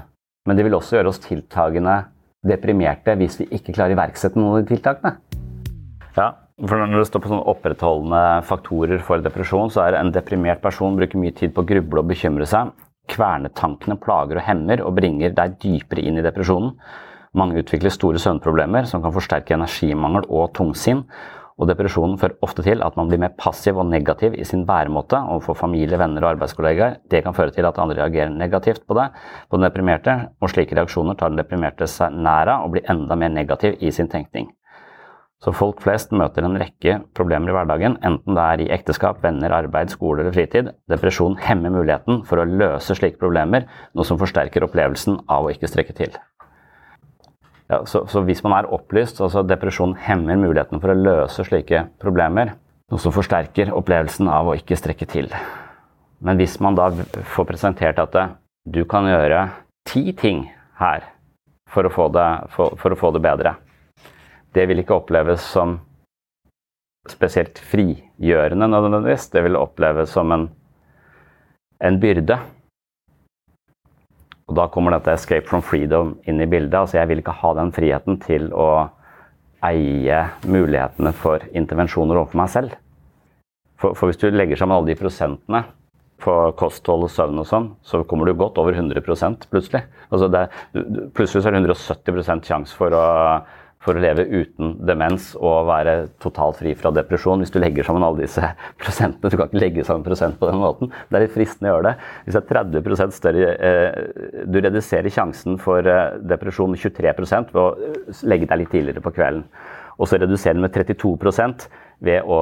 [0.44, 2.02] Men det vil også gjøre oss tiltagende
[2.44, 5.14] deprimerte hvis vi ikke klarer å iverksette noen av de tiltakene.
[6.18, 6.34] Ja,
[6.68, 10.98] for Når det står på sånne opprettholdende faktorer for depresjon, så er en deprimert person
[11.00, 12.76] bruker mye tid på å gruble og bekymre seg.
[13.12, 16.76] Kvernetankene plager og hemmer og bringer deg dypere inn i depresjonen.
[17.36, 21.04] Mange utvikler store søvnproblemer som kan forsterke energimangel og tungsinn.
[21.62, 25.20] Og depresjonen fører ofte til at man blir mer passiv og negativ i sin væremåte
[25.36, 26.98] overfor familie, venner og arbeidskollegaer.
[27.12, 29.12] Det kan føre til at andre reagerer negativt på det,
[29.50, 33.20] på den deprimerte, og slike reaksjoner tar den deprimerte seg nær av og blir enda
[33.20, 34.50] mer negativ i sin tenkning.
[35.44, 39.52] Så folk flest møter en rekke problemer i hverdagen, enten det er i ekteskap, venner,
[39.52, 40.70] arbeid, skole eller fritid.
[40.88, 45.68] Depresjon hemmer muligheten for å løse slike problemer, noe som forsterker opplevelsen av å ikke
[45.68, 46.16] strekke til.
[47.68, 51.90] Ja, så, så, hvis man er opplyst, altså depresjon hemmer muligheten for å løse slike
[52.00, 52.56] problemer,
[52.92, 55.28] noe som forsterker opplevelsen av å ikke strekke til.
[56.24, 56.88] Men hvis man da
[57.36, 58.16] får presentert at
[58.64, 59.50] du kan gjøre
[59.90, 60.46] ti ting
[60.80, 61.04] her
[61.68, 63.58] for å få det, for, for å få det bedre,
[64.54, 65.80] det vil ikke oppleves som
[67.10, 69.30] spesielt frigjørende nødvendigvis.
[69.34, 70.48] Det vil oppleves som en,
[71.84, 72.38] en byrde.
[74.48, 76.80] Og da kommer dette 'escape from freedom' inn i bildet.
[76.80, 78.90] Altså jeg vil ikke ha den friheten til å
[79.64, 82.76] eie mulighetene for intervensjoner overfor meg selv.
[83.80, 85.64] For, for hvis du legger sammen alle de prosentene
[86.24, 89.02] på kosthold og søvn og sånn, så kommer du godt over 100
[89.52, 89.84] plutselig.
[90.12, 90.44] Altså det,
[91.16, 93.04] plutselig så er det 170% sjanse for å
[93.84, 97.44] for å leve uten demens og være totalt fri fra depresjon.
[97.44, 99.32] Hvis du legger sammen alle disse prosentene.
[99.32, 100.92] Du kan ikke legge sammen prosent på den måten.
[101.10, 102.10] Det er litt fristende å gjøre det.
[102.26, 104.02] Hvis det er 30 større eh,
[104.48, 107.14] Du reduserer sjansen for eh, depresjon med 23
[107.54, 109.46] ved å eh, legge deg litt tidligere på kvelden.
[110.02, 111.68] Og så reduserer den med 32%
[112.04, 112.42] ved å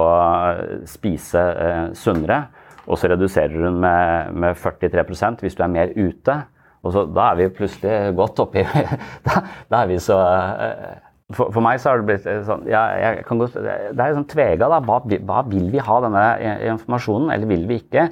[0.89, 2.45] spise eh, sunnere.
[2.87, 6.41] Og så reduserer du den med, med 43% hvis du er mer ute.
[6.81, 8.63] Og så, da er vi plutselig godt oppi
[9.27, 12.67] da, da er vi så eh, for, for, meg så har det blitt eh, sånn
[12.69, 12.83] ja,
[13.27, 14.67] gå, Det er sånn tvega.
[14.67, 16.27] da, hva, hva, vil vi ha denne
[16.73, 18.09] informasjonen, eller vil vi ikke?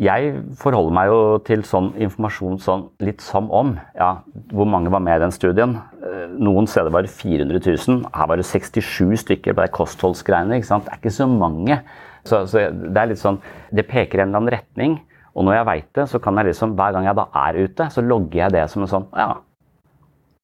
[0.00, 3.72] Jeg forholder meg jo til sånn informasjon sånn litt som om.
[3.96, 4.10] ja,
[4.52, 5.78] Hvor mange var med i den studien?
[6.04, 8.02] Eh, noen steder var det 400 000.
[8.14, 10.58] Her var det 67 stykker på de kostholdsgreiene.
[10.58, 10.86] ikke sant?
[10.86, 11.80] Det er ikke så mange.
[12.24, 13.40] Så, så, det er litt sånn,
[13.72, 14.98] det peker i en eller annen retning.
[15.32, 17.88] Og når jeg veit det, så kan jeg liksom, hver gang jeg da er ute,
[17.94, 19.32] så logger jeg det som en sånn Ja,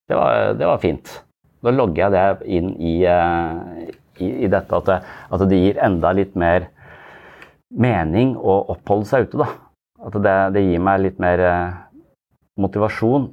[0.07, 1.17] det var, det var fint.
[1.65, 4.99] Da logger jeg det inn i, eh, i, i dette at det,
[5.33, 6.69] at det, gir enda litt mer
[7.71, 9.41] mening å oppholde seg ute.
[9.41, 9.49] Da.
[10.07, 11.79] At det, det gir meg litt mer eh,
[12.61, 13.31] motivasjon.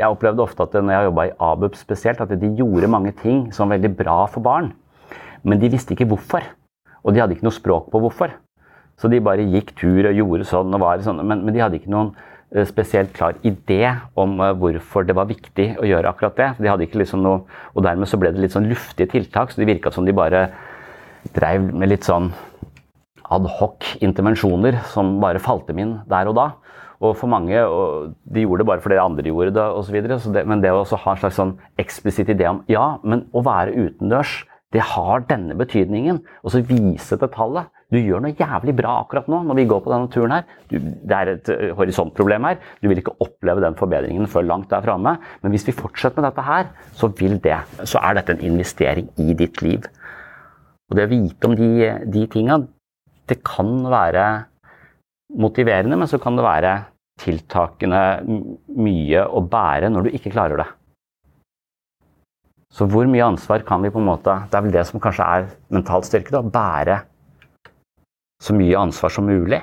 [0.00, 3.44] Jeg opplevde ofte at når jeg jobba i ABUP spesielt, at de gjorde mange ting
[3.54, 4.72] som var veldig bra for barn.
[5.42, 6.46] Men de visste ikke hvorfor.
[7.02, 8.34] Og de hadde ikke noe språk på hvorfor.
[8.98, 11.22] Så de bare gikk tur og gjorde sånn og var sånn.
[11.26, 12.12] Men, men de hadde ikke noen
[12.68, 16.48] spesielt klar idé om eh, hvorfor det var viktig å gjøre akkurat det.
[16.60, 19.62] De hadde ikke liksom noe, og Dermed så ble det litt sånn luftige tiltak, så
[19.62, 20.48] det virka som de bare
[21.36, 22.32] dreiv med litt sånn
[23.32, 26.48] adhoc intervensjoner som bare falt dem inn der og da.
[27.02, 29.96] Og for mange, og de gjorde det bare fordi andre gjorde det osv.
[30.46, 34.42] Men det å ha en slags sånn eksplisitt idé om ja, men å være utendørs,
[34.72, 36.22] det har denne betydningen.
[36.44, 37.72] Og så vise til tallet.
[37.92, 40.46] Du gjør noe jævlig bra akkurat nå når vi går på denne turen her.
[40.70, 42.60] Du, det er et uh, horisontproblem her.
[42.80, 45.18] Du vil ikke oppleve den forbedringen før langt der framme.
[45.42, 47.58] Men hvis vi fortsetter med dette her, så vil det.
[47.84, 49.84] Så er dette en investering i ditt liv.
[50.88, 51.68] Og det å vite om de,
[52.16, 52.62] de tinga,
[53.28, 54.24] det kan være
[55.40, 56.72] motiverende, men så kan det være
[57.22, 58.00] tiltakende
[58.80, 60.68] mye å bære når du ikke klarer det.
[62.72, 65.24] Så hvor mye ansvar kan vi på en måte Det er vel det som kanskje
[65.28, 66.32] er mentalt styrke.
[66.32, 67.02] da, Bære
[68.42, 69.60] så mye ansvar som mulig.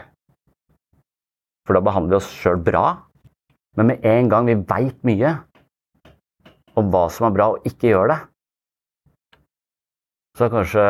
[1.68, 2.86] For da behandler vi oss sjøl bra.
[3.78, 5.36] Men med en gang vi veit mye
[6.80, 8.20] om hva som er bra, og ikke gjør det,
[10.38, 10.84] så er, kanskje,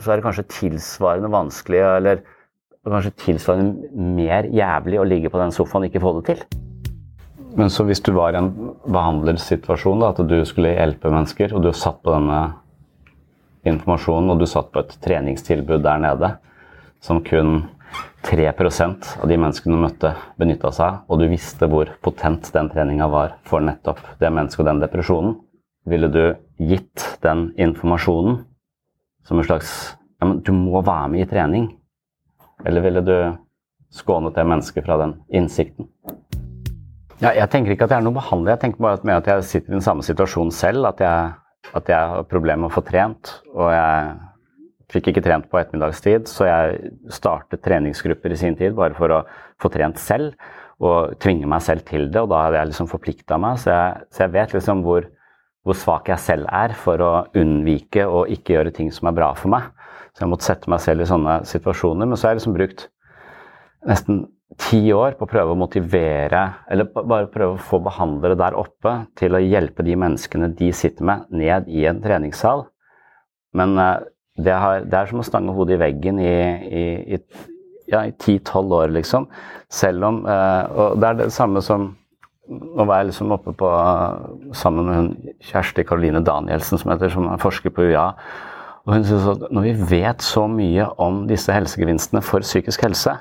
[0.00, 2.22] så er det kanskje tilsvarende vanskelig, eller
[2.88, 6.44] kanskje tilsvarende mer jævlig å ligge på den sofaen og ikke få det til.
[7.54, 8.50] Men så hvis du var i en
[8.82, 12.40] behandlersituasjon, da, at du skulle hjelpe mennesker, og du satt på denne
[13.68, 16.32] informasjonen, og du satt på et treningstilbud der nede,
[17.04, 17.66] som kun
[18.24, 23.08] 3% av de menneskene du møtte, benytta seg, og du visste hvor potent den treninga
[23.12, 25.36] var for nettopp det mennesket og den depresjonen,
[25.84, 26.22] ville du
[26.56, 28.40] gitt den informasjonen
[29.28, 29.74] som en slags
[30.20, 31.64] ja, men Du må være med i trening.
[32.64, 33.16] Eller ville du
[33.92, 35.88] skånet det mennesket fra den innsikten?
[37.20, 38.54] Ja, jeg tenker ikke at jeg er noen behandler.
[38.54, 40.86] Jeg tenker bare at jeg sitter i den samme situasjonen selv.
[40.88, 41.34] At jeg
[41.72, 43.38] at jeg har problemer med å få trent.
[43.54, 44.14] Og jeg
[44.94, 49.24] fikk ikke trent på ettermiddagstid, så jeg startet treningsgrupper i sin tid bare for å
[49.62, 50.34] få trent selv.
[50.84, 53.60] Og tvinge meg selv til det, og da hadde jeg liksom forplikta meg.
[53.62, 55.06] Så jeg, så jeg, vet liksom hvor,
[55.64, 59.30] hvor svak jeg selv er for å unnvike og ikke gjøre ting som er bra
[59.38, 59.70] for meg.
[60.14, 62.10] Så jeg måtte sette meg selv i sånne situasjoner.
[62.10, 62.88] Men så har jeg liksom brukt
[63.88, 64.24] nesten
[64.60, 68.92] ti år på å prøve å motivere, eller bare prøve å få behandlere der oppe
[69.18, 72.66] til å hjelpe de menneskene de sitter med, ned i en treningssal.
[73.58, 74.04] Men eh,
[74.36, 76.32] det, har, det er som å stange hodet i veggen i,
[76.68, 76.84] i,
[77.16, 77.20] i
[77.90, 79.28] ja, i ti-tolv år, liksom.
[79.72, 81.92] Selv om eh, Og det er det samme som
[82.44, 83.68] Nå var jeg liksom oppe på
[84.52, 88.10] sammen med hun Kjersti Karoline Danielsen, som heter, som er forsker på UiA.
[88.84, 93.14] Og hun synes at når vi vet så mye om disse helsegevinstene for psykisk helse,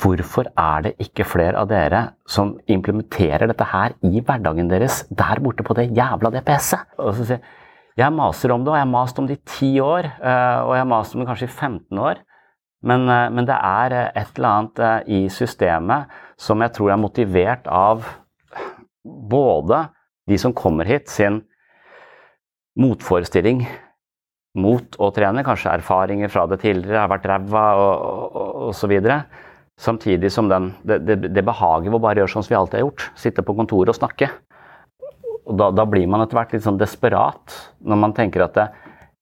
[0.00, 5.42] Hvorfor er det ikke flere av dere som implementerer dette her i hverdagen deres der
[5.42, 6.94] borte på det jævla DPS-et?
[7.02, 7.59] Og så sier jeg
[8.08, 10.80] maser om det, og jeg har mast om det i ti år, eh, og jeg
[10.80, 12.22] har mast om det kanskje i 15 år.
[12.80, 16.08] Men, eh, men, det er eh, et eller annet i systemet
[16.40, 18.06] som jeg tror er motivert av
[19.04, 19.82] både
[20.30, 21.42] de som kommer hit, sin
[22.80, 23.66] motforestilling
[24.56, 27.64] mot å trene, kanskje erfaringer fra det tidligere, har vært ræva
[28.70, 28.94] osv.
[29.80, 32.80] Samtidig som den, det, det, det behaget ved å bare gjøre sånn som vi alltid
[32.80, 33.10] har gjort.
[33.18, 34.30] Sitte på kontoret og snakke.
[35.50, 38.68] Og da, da blir man etter hvert litt sånn desperat når man tenker at det,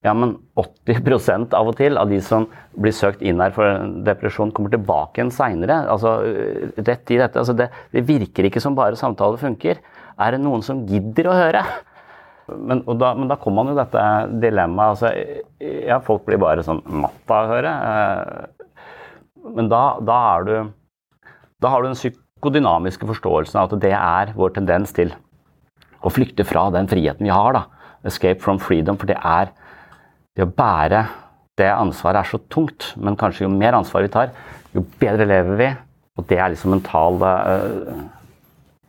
[0.07, 2.45] ja, men 80% av og til av de som
[2.79, 5.81] blir søkt inn her for depresjon, kommer tilbake igjen seinere.
[5.91, 6.13] Altså,
[6.77, 7.41] rett i dette.
[7.41, 9.83] Altså, det, det, virker ikke som bare samtale funker.
[10.19, 11.65] Er det noen som gidder å høre?
[12.49, 14.05] Men, da, men da kommer man jo dette
[14.45, 14.95] dilemmaet.
[14.95, 17.75] Altså, ja, folk blir bare sånn matta å høre.
[19.59, 20.55] Men da, da, du,
[21.59, 25.11] da har du den psykodynamiske forståelsen av at det er vår tendens til
[26.03, 27.53] å flykte fra den friheten vi har.
[27.57, 27.65] da.
[28.07, 28.99] Escape from freedom.
[29.01, 29.51] For det er
[30.37, 31.07] det å bære
[31.59, 32.93] det ansvaret er så tungt.
[32.97, 34.33] Men kanskje jo mer ansvar vi tar,
[34.75, 35.69] jo bedre lever vi.
[36.19, 38.07] Og det er liksom mental, uh,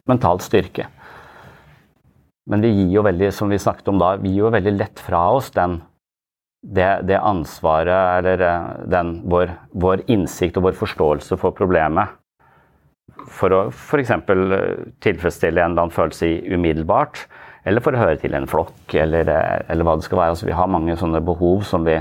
[0.09, 0.87] mental styrke.
[2.49, 5.01] Men vi gir jo veldig, som vi snakket om da, vi gir jo veldig lett
[5.05, 5.77] fra oss den
[6.59, 12.17] det, det, ansvaret, eller eh, den, vår, vår, innsikt og vår forståelse for problemet,
[13.27, 14.11] for å f.eks.
[14.11, 17.25] Eh, tilfredsstille en eller annen følelse umiddelbart,
[17.67, 20.35] eller for å høre til en flokk, eller, eh, eller hva det skal være.
[20.35, 21.97] Altså, vi har mange sånne behov som vi,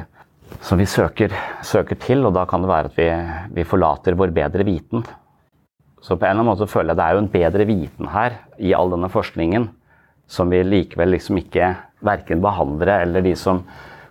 [0.65, 3.09] som vi søker, søker, til, og da kan det være at vi,
[3.59, 5.05] vi, forlater vår bedre viten.
[6.01, 8.41] Så på en eller annen måte føler jeg det er jo en bedre viten her
[8.63, 9.69] i all denne forskningen,
[10.29, 13.65] som vi likevel liksom ikke, verken behandlere eller de som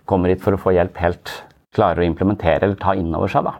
[0.04, 1.30] kommer hit for å få hjelp, helt
[1.72, 3.48] klarer å implementere eller ta inn over seg.
[3.48, 3.54] Da.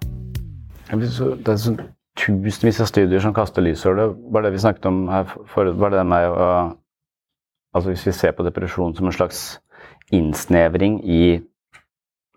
[0.92, 1.80] Det er sånn
[2.18, 4.09] tusenvis av studier som kaster lys over det.
[4.33, 6.50] Bare det vi snakket om her forut, bare det med å
[7.76, 9.61] altså Hvis vi ser på depresjon som en slags
[10.11, 11.38] innsnevring i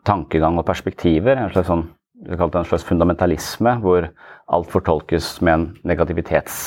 [0.05, 1.85] tankegang og perspektiver, en slags sånn,
[2.27, 4.09] vi kalte det en slags fundamentalisme, hvor
[4.51, 6.59] alt fortolkes med en negativitets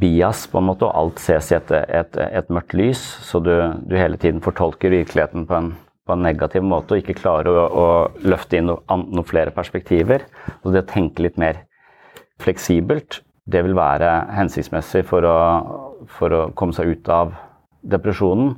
[0.00, 1.70] bias, på en måte, og alt ses i et,
[2.00, 3.04] et, et mørkt lys.
[3.28, 3.52] Så du,
[3.84, 5.74] du, hele tiden fortolker virkeligheten på en
[6.06, 7.86] på en negativ måte og ikke klarer å, å
[8.30, 10.22] løfte inn noen noe flere perspektiver.
[10.62, 11.64] Og det å tenke litt mer
[12.42, 15.38] fleksibelt, det vil være hensiktsmessig for å,
[16.18, 17.34] for å komme seg ut av
[17.86, 18.56] depresjonen.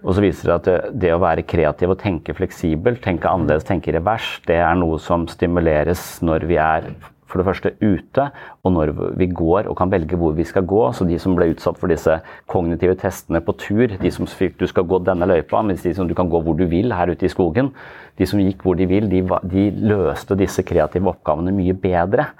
[0.00, 3.66] Og så viser det at det, det, å være kreativ og tenke fleksibelt, tenke annerledes,
[3.68, 6.92] tenke revers, det er noe som stimuleres når vi er
[7.30, 8.24] for det første ute,
[8.64, 10.80] og når vi går og kan velge hvor vi skal gå.
[10.96, 12.16] Så de som ble utsatt for disse
[12.50, 16.08] kognitive testene på tur, de som fikk du skal gå denne løypa, mens de som
[16.10, 17.70] du kan gå hvor du vil her ute i skogen,
[18.18, 22.30] de som gikk hvor de vil, de, de løste disse kreative oppgavene mye bedre.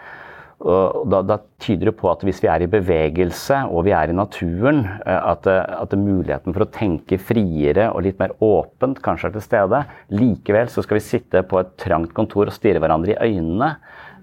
[0.61, 4.17] Da, da, tyder det på at hvis vi er i bevegelse og vi er i
[4.17, 9.35] naturen, eh, at, at muligheten for å tenke friere og litt mer åpent kanskje er
[9.39, 9.81] til stede.
[10.13, 13.73] Likevel så skal vi sitte på et trangt kontor og stirre hverandre i øynene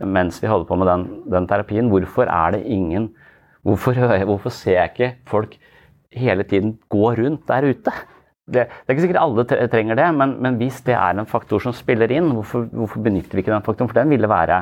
[0.06, 1.90] mens vi holder på med den, den terapien.
[1.90, 3.10] Hvorfor er det ingen
[3.66, 3.98] hvorfor,
[4.30, 5.58] hvorfor, ser jeg ikke folk
[6.14, 7.96] hele tiden gå rundt der ute?
[8.48, 11.60] Det, det er ikke sikkert alle trenger det, men, men, hvis det er en faktor
[11.60, 13.90] som spiller inn, hvorfor, hvorfor, benytter vi ikke den faktoren?
[13.92, 14.62] For den ville være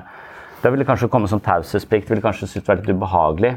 [0.65, 3.51] Da ville kanskje komme som taushetsplikt, ville kanskje synes vært litt ubehagelig.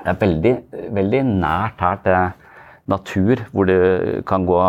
[0.00, 0.54] Det er veldig,
[0.96, 2.32] veldig nært her til
[2.90, 3.76] natur, hvor du
[4.26, 4.62] kan gå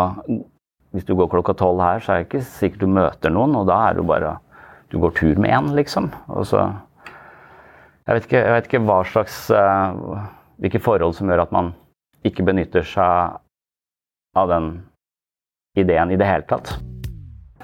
[0.94, 3.66] Hvis du går klokka tolv her, så er det ikke sikkert du møter noen, og
[3.68, 4.36] da er du bare
[4.92, 6.06] du går tur med én, liksom.
[6.28, 6.62] Og så
[8.06, 10.22] jeg vet, ikke, jeg vet ikke hva slags uh,
[10.62, 11.74] Hvilke forhold som gjør at man
[12.24, 13.36] ikke benytter seg
[14.38, 14.70] av den
[15.76, 16.78] ideen i det hele tatt.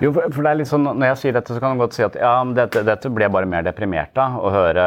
[0.02, 2.02] Jo, for, det er litt sånn, Når jeg sier dette, så kan man godt si
[2.02, 4.40] at ja, dette, dette ble jeg bare mer deprimert av.
[4.42, 4.86] Å høre,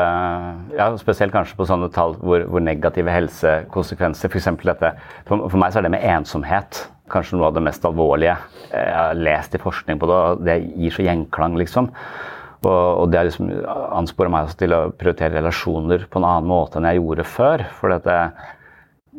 [0.76, 4.51] ja, Spesielt kanskje på sånne tall hvor, hvor negative helsekonsekvenser F.eks.
[4.66, 4.91] dette
[5.30, 8.34] for, for meg så er det med ensomhet kanskje noe av det mest alvorlige
[8.72, 10.16] jeg har lest i forskning på det.
[10.16, 11.91] og Det gir så gjenklang, liksom.
[12.66, 13.51] Og, og det liksom
[13.93, 17.66] ansporer meg også til å prioritere relasjoner på en annen måte enn jeg gjorde før.
[17.78, 18.26] For jeg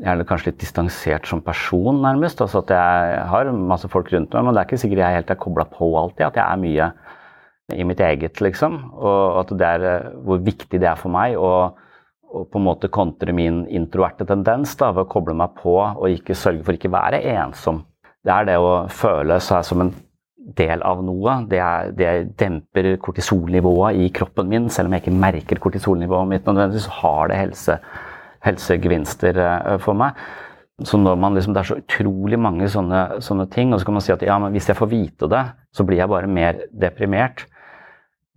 [0.05, 2.43] er kanskje litt distansert som person, nærmest.
[2.45, 5.33] Altså at jeg har masse folk rundt meg, men det er ikke sikkert jeg helt
[5.33, 6.27] er kobla på alltid.
[6.29, 6.91] At jeg er mye
[7.75, 8.79] i mitt eget, liksom.
[8.95, 11.39] Og at det er hvor viktig det er for meg.
[11.41, 11.75] å,
[12.27, 16.37] på en måte kontre min introverte tendens da, ved å koble meg på og ikke
[16.37, 17.85] sørge for ikke være ensom.
[18.27, 19.93] Det er det å føle seg som en
[20.59, 21.39] del av noe.
[21.51, 24.69] Det, er, det demper kortisolnivået i kroppen min.
[24.73, 27.79] Selv om jeg ikke merker kortisolnivået mitt nødvendigvis, har det helse,
[28.47, 30.17] helsegevinster eh, for meg.
[30.85, 33.97] Så når man liksom, Det er så utrolig mange sånne, sånne ting, og så kan
[33.97, 36.67] man si at ja, men hvis jeg får vite det, så blir jeg bare mer
[36.73, 37.47] deprimert.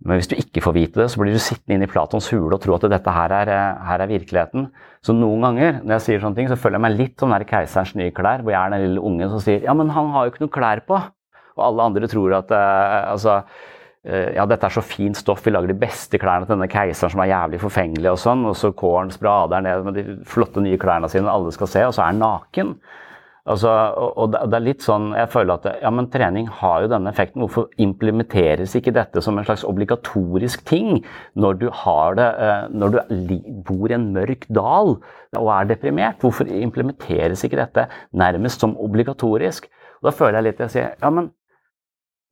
[0.00, 2.56] Men hvis du ikke får vite det, så blir du sittende inne i Platons hule
[2.56, 4.70] og tro at dette her er, eh, her er, virkeligheten.
[5.04, 7.44] Så noen ganger når jeg sier sånne ting, så føler jeg meg litt som den
[7.48, 10.24] keiserens nye klær, hvor jeg er den lille ungen som sier ja, men han har
[10.24, 11.02] jo ikke noe klær på.
[11.58, 13.42] Og alle andre tror at uh, altså,
[14.04, 17.20] ja, dette er så fint stoff, vi lager de beste klærne til denne keiseren som
[17.20, 21.10] er jævlig forfengelig og sånn, og så Kåren sprader ned med de flotte nye klærne
[21.12, 22.72] sine, alle skal se, og så er han naken.
[23.48, 27.08] Altså, og det er litt sånn, jeg føler at ja, men Trening har jo denne
[27.10, 27.40] effekten.
[27.40, 31.00] Hvorfor implementeres ikke dette som en slags obligatorisk ting
[31.40, 31.66] når du,
[32.20, 33.34] det, eh, når du
[33.66, 34.98] bor i en mørk dal
[35.40, 36.20] og er deprimert?
[36.20, 39.70] Hvorfor implementeres ikke dette nærmest som obligatorisk?
[40.00, 41.32] Og da føler jeg litt jeg sier, ja, men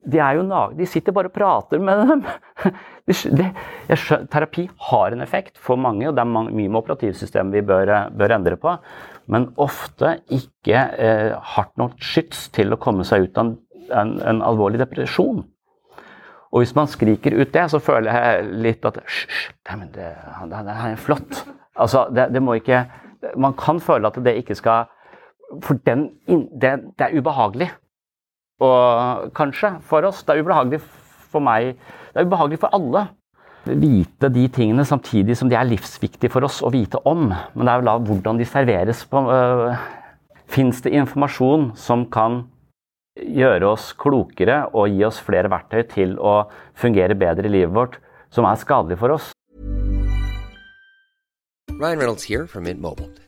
[0.08, 0.44] de, er jo
[0.76, 2.24] de sitter bare og prater med dem.
[3.08, 3.46] Det, det,
[4.28, 7.92] terapi har en effekt for mange, og det er mange, mye med operativsystemet vi bør,
[8.12, 8.74] bør, endre på.
[9.32, 13.54] Men ofte ikke eh, hardt nok skyts til å komme seg ut av en,
[13.88, 15.40] en, en, alvorlig depresjon.
[16.52, 20.12] Og hvis man skriker ut det, så føler jeg litt at Hysj, det, det,
[20.52, 21.42] det, er flott.
[21.80, 22.84] Altså, det, det må ikke
[23.40, 24.88] Man kan føle at det ikke skal
[25.64, 27.72] For den, det, det er ubehagelig.
[28.64, 30.24] Og kanskje for oss.
[30.26, 30.80] Det er ubehagelig
[31.30, 31.76] for meg.
[32.12, 33.06] Det er ubehagelig for alle.
[33.68, 37.28] Vite de tingene samtidig som de er livsviktige for oss å vite om.
[37.28, 39.04] Men det er jo da hvordan de serveres.
[39.06, 39.74] på øh,
[40.48, 42.46] Fins det informasjon som kan
[43.18, 46.48] gjøre oss klokere og gi oss flere verktøy til å
[46.78, 47.98] fungere bedre i livet vårt,
[48.30, 49.32] som er skadelig for oss?
[51.78, 53.27] Ryan Reynolds her from Mint Mobile.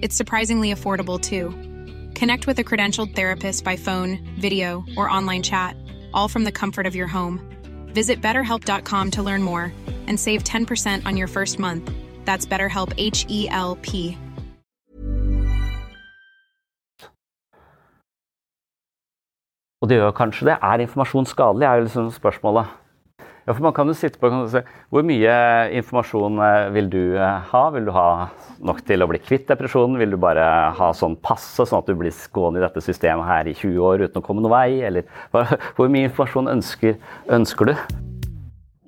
[0.00, 1.50] It's surprisingly affordable too.
[2.14, 5.76] Connect with a credentialed therapist by phone, video, or online chat,
[6.14, 7.40] all from the comfort of your home.
[7.94, 9.72] Visit betterhelp.com to learn more
[10.06, 11.90] and save 10% on your first month.
[12.24, 14.16] That's BetterHelp H E L P.
[19.80, 20.56] Og det gjør kanskje det.
[20.62, 22.66] Er informasjon skadelig, er jo liksom spørsmålet.
[23.48, 24.60] Ja, for man kan jo sitte på si
[24.92, 25.36] Hvor mye
[25.78, 27.62] informasjon eh, vil du eh, ha?
[27.72, 28.08] Vil du ha
[28.60, 29.96] nok til å bli kvitt depresjonen?
[29.96, 30.44] Vil du bare
[30.76, 34.04] ha sånn passe, sånn at du blir skånet i dette systemet her i 20 år
[34.04, 34.82] uten å komme noen vei?
[34.84, 35.08] Eller
[35.78, 37.00] hvor mye informasjon ønsker,
[37.38, 38.07] ønsker du?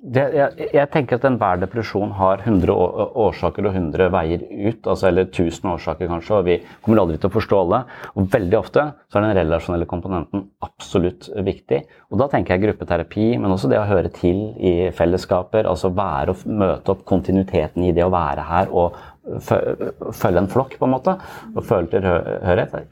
[0.01, 2.73] Det, jeg, jeg, tenker at enhver depresjon har 100
[3.21, 4.87] årsaker og 100 veier ut.
[4.89, 7.83] Altså, eller 1000 årsaker, kanskje, og vi kommer aldri til å forstå alle.
[8.17, 11.83] Og veldig ofte så er den relasjonelle komponenten absolutt viktig.
[12.09, 15.69] Og da tenker jeg gruppeterapi, men også det å høre til i fellesskaper.
[15.69, 18.97] Altså være og møte opp kontinuiteten i det å være her og
[19.45, 21.17] følge en flokk, på en måte.
[21.53, 22.89] Og føle tilhørighet.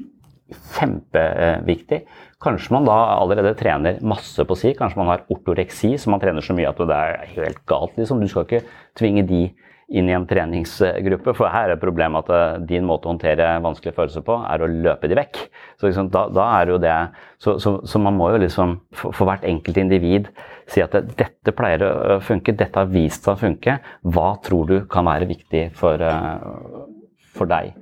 [0.49, 2.03] Kjempeviktig.
[2.41, 4.73] Kanskje man da allerede trener masse på si.
[4.77, 7.97] Kanskje man har ortoreksi, så man trener så mye at det er helt galt.
[7.99, 8.21] Liksom.
[8.21, 8.63] Du skal ikke
[8.97, 9.49] tvinge de
[9.89, 13.97] inn i en treningsgruppe, for her er problemet at eh, din måte å håndtere vanskelige
[13.97, 15.39] følelser på, er å løpe de vekk.
[15.81, 16.95] Så liksom, da, da, er jo det
[17.41, 20.29] så, så, så, man må jo liksom for, for hvert enkelt individ
[20.69, 23.79] si at det, dette pleier å funke, dette har vist seg å funke.
[24.05, 26.85] Hva tror du kan være viktig for, uh,
[27.33, 27.73] for deg?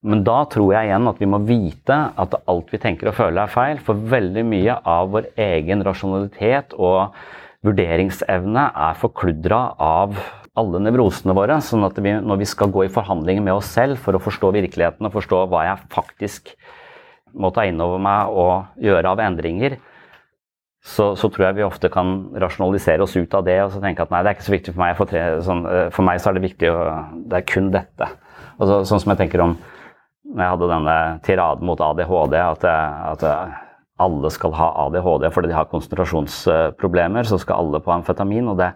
[0.00, 3.42] Men da tror jeg igjen at vi må vite at alt vi tenker og føler
[3.42, 3.80] er feil.
[3.84, 7.16] For veldig mye av vår egen rasjonalitet og
[7.66, 10.16] vurderingsevne er forkludra av
[10.60, 11.60] alle nevrosene våre.
[11.60, 14.52] sånn at vi, når vi skal gå i forhandlinger med oss selv for å forstå
[14.56, 16.54] virkeligheten og forstå hva jeg faktisk
[17.36, 19.76] må ta inn over meg og gjøre av endringer,
[20.80, 24.00] så, så, tror jeg vi ofte kan rasjonalisere oss ut av det og så tenke
[24.02, 24.94] at nei, det er ikke så viktig for meg.
[24.96, 26.96] For, tre, sånn, eh, for meg så er det viktig, å,
[27.28, 28.08] det er kun dette.
[28.56, 29.58] Altså, sånn som jeg tenker om
[30.30, 33.26] når jeg hadde denne tiraden mot ADHD, at, at,
[34.00, 38.46] alle skal ha ADHD fordi de har konsentrasjonsproblemer, så skal alle på amfetamin.
[38.48, 38.70] og det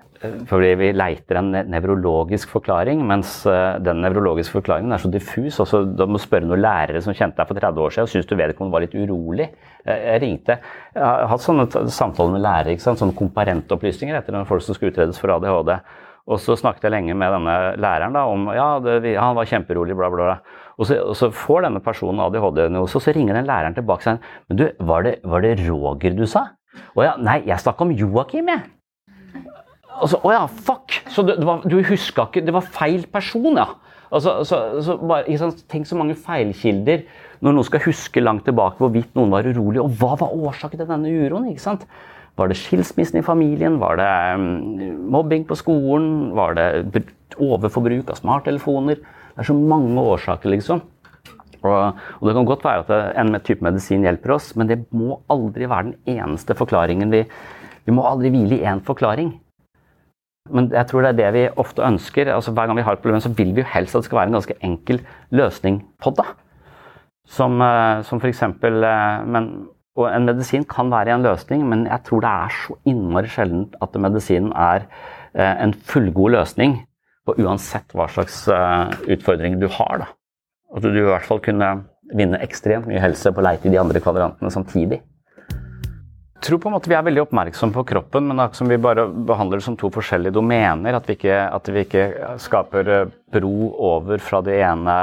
[0.48, 5.59] fordi vi leiter en nevrologisk forklaring, mens eh, den nevrologiske forklaringen er så diffus.
[5.61, 8.30] Altså, du må spørre noen lærere som kjente deg for 30 år siden og syns
[8.30, 9.50] du vedkommende var litt urolig.
[9.84, 10.59] Jeg ringte.
[10.94, 13.02] Jeg har hatt sånne samtaler med lærere, ikke sant?
[13.02, 15.74] sånne komparentopplysninger etter folk som skal utredes for ADHD.
[16.24, 19.96] Og så snakket jeg lenge med denne læreren da, om ja, det, han var kjemperolig,
[19.98, 20.30] bla, bla.
[20.30, 20.62] bla.
[20.74, 24.06] Og så, og så får denne personen ADHD-diagnose, og så ringer den læreren tilbake og
[24.08, 26.48] sier du, var det, var det Roger du sa?
[26.94, 28.64] Å ja, nei, jeg snakka om Joakim, jeg.
[30.02, 30.96] Og så, Å ja, fuck!
[31.12, 33.68] Så det, det var, du huska ikke Det var feil person, ja.
[34.14, 37.06] Altså, så, så bare, sant, tenk så mange feilkilder
[37.44, 39.82] når noen skal huske langt tilbake hvorvidt noen var urolig.
[39.82, 41.48] Og hva var årsaken til denne uroen?
[41.50, 41.86] ikke sant?
[42.38, 43.78] Var det skilsmissen i familien?
[43.82, 44.46] Var det um,
[45.14, 46.32] mobbing på skolen?
[46.34, 47.04] Var det
[47.42, 49.02] overforbruk av smarttelefoner?
[49.35, 50.82] Det er så mange årsaker, liksom.
[51.64, 55.18] Og, og det kan godt være at en type medisin hjelper oss, men det må
[55.32, 57.11] aldri være den eneste forklaringen.
[57.11, 57.24] Vi,
[57.87, 59.32] vi må aldri hvile i én forklaring.
[60.53, 62.28] Men jeg tror det er det vi ofte ønsker.
[62.35, 64.20] altså Hver gang vi har et problem, så vil vi jo helst at det skal
[64.20, 65.01] være en ganske enkel
[65.32, 66.26] løsning på det.
[67.26, 69.47] Som, eh, som eksempel, eh,
[69.97, 73.76] og en medisin kan være en løsning, men jeg tror det er så innmari sjeldent
[73.80, 74.85] at medisinen er
[75.35, 76.82] eh, en fullgod løsning
[77.24, 80.04] på uansett hva slags eh, utfordringer du har.
[80.04, 80.12] Da.
[80.76, 81.72] At du i hvert fall kunne
[82.14, 85.00] vinne ekstremt mye helse på å leite i de andre kvadrantene samtidig
[86.34, 89.06] Jeg tror på en måte vi er veldig oppmerksomme på kroppen, men som vi bare
[89.08, 90.92] behandler det som to forskjellige domener.
[90.98, 92.02] At vi ikke, at vi ikke
[92.44, 94.96] skaper eh, bro over fra den ene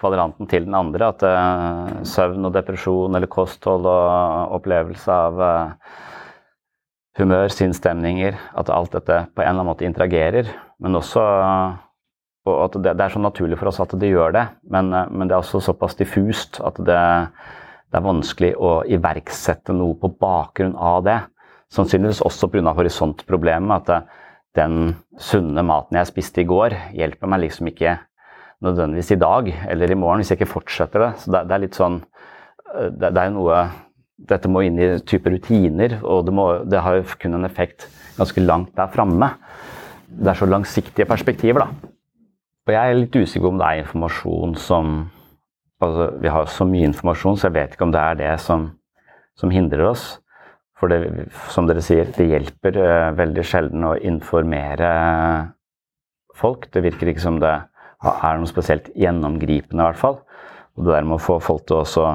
[0.00, 1.10] kvadranten til den andre.
[1.12, 6.00] At uh, søvn og depresjon eller kosthold og opplevelse av uh,
[7.20, 10.48] humør, sinnsstemninger At alt dette på en eller annen måte interagerer.
[10.82, 11.22] Men også
[12.48, 15.28] og at det, det, er så naturlig for oss at det gjør det, men, men
[15.28, 17.00] det er også såpass diffust at det
[17.88, 21.18] det er vanskelig å iverksette noe på bakgrunn av det.
[21.72, 22.74] Sannsynligvis også pga.
[22.76, 23.88] horisontproblemet.
[23.88, 24.10] At
[24.56, 27.96] den sunne maten jeg spiste i går, hjelper meg liksom ikke
[28.64, 31.10] nødvendigvis i dag eller i morgen hvis jeg ikke fortsetter det.
[31.22, 32.00] Så det, det er litt sånn
[32.68, 33.62] Det, er noe
[34.28, 37.86] Dette må inn i type rutiner, og det, må, har jo kun en effekt
[38.18, 39.30] ganske langt der framme.
[40.08, 41.92] Det er så langsiktige perspektiver, da.
[42.68, 44.88] Og jeg er litt usikker om det er informasjon som
[45.80, 48.70] altså, Vi har så mye informasjon, så jeg vet ikke om det er det som,
[49.38, 50.18] som hindrer oss.
[50.78, 54.90] For det, som dere sier, det hjelper uh, veldig sjelden å informere
[56.38, 56.68] folk.
[56.70, 57.54] Det virker ikke som det
[57.98, 60.20] er noe spesielt gjennomgripende, i hvert fall.
[60.78, 62.12] Og det der med å få folk til å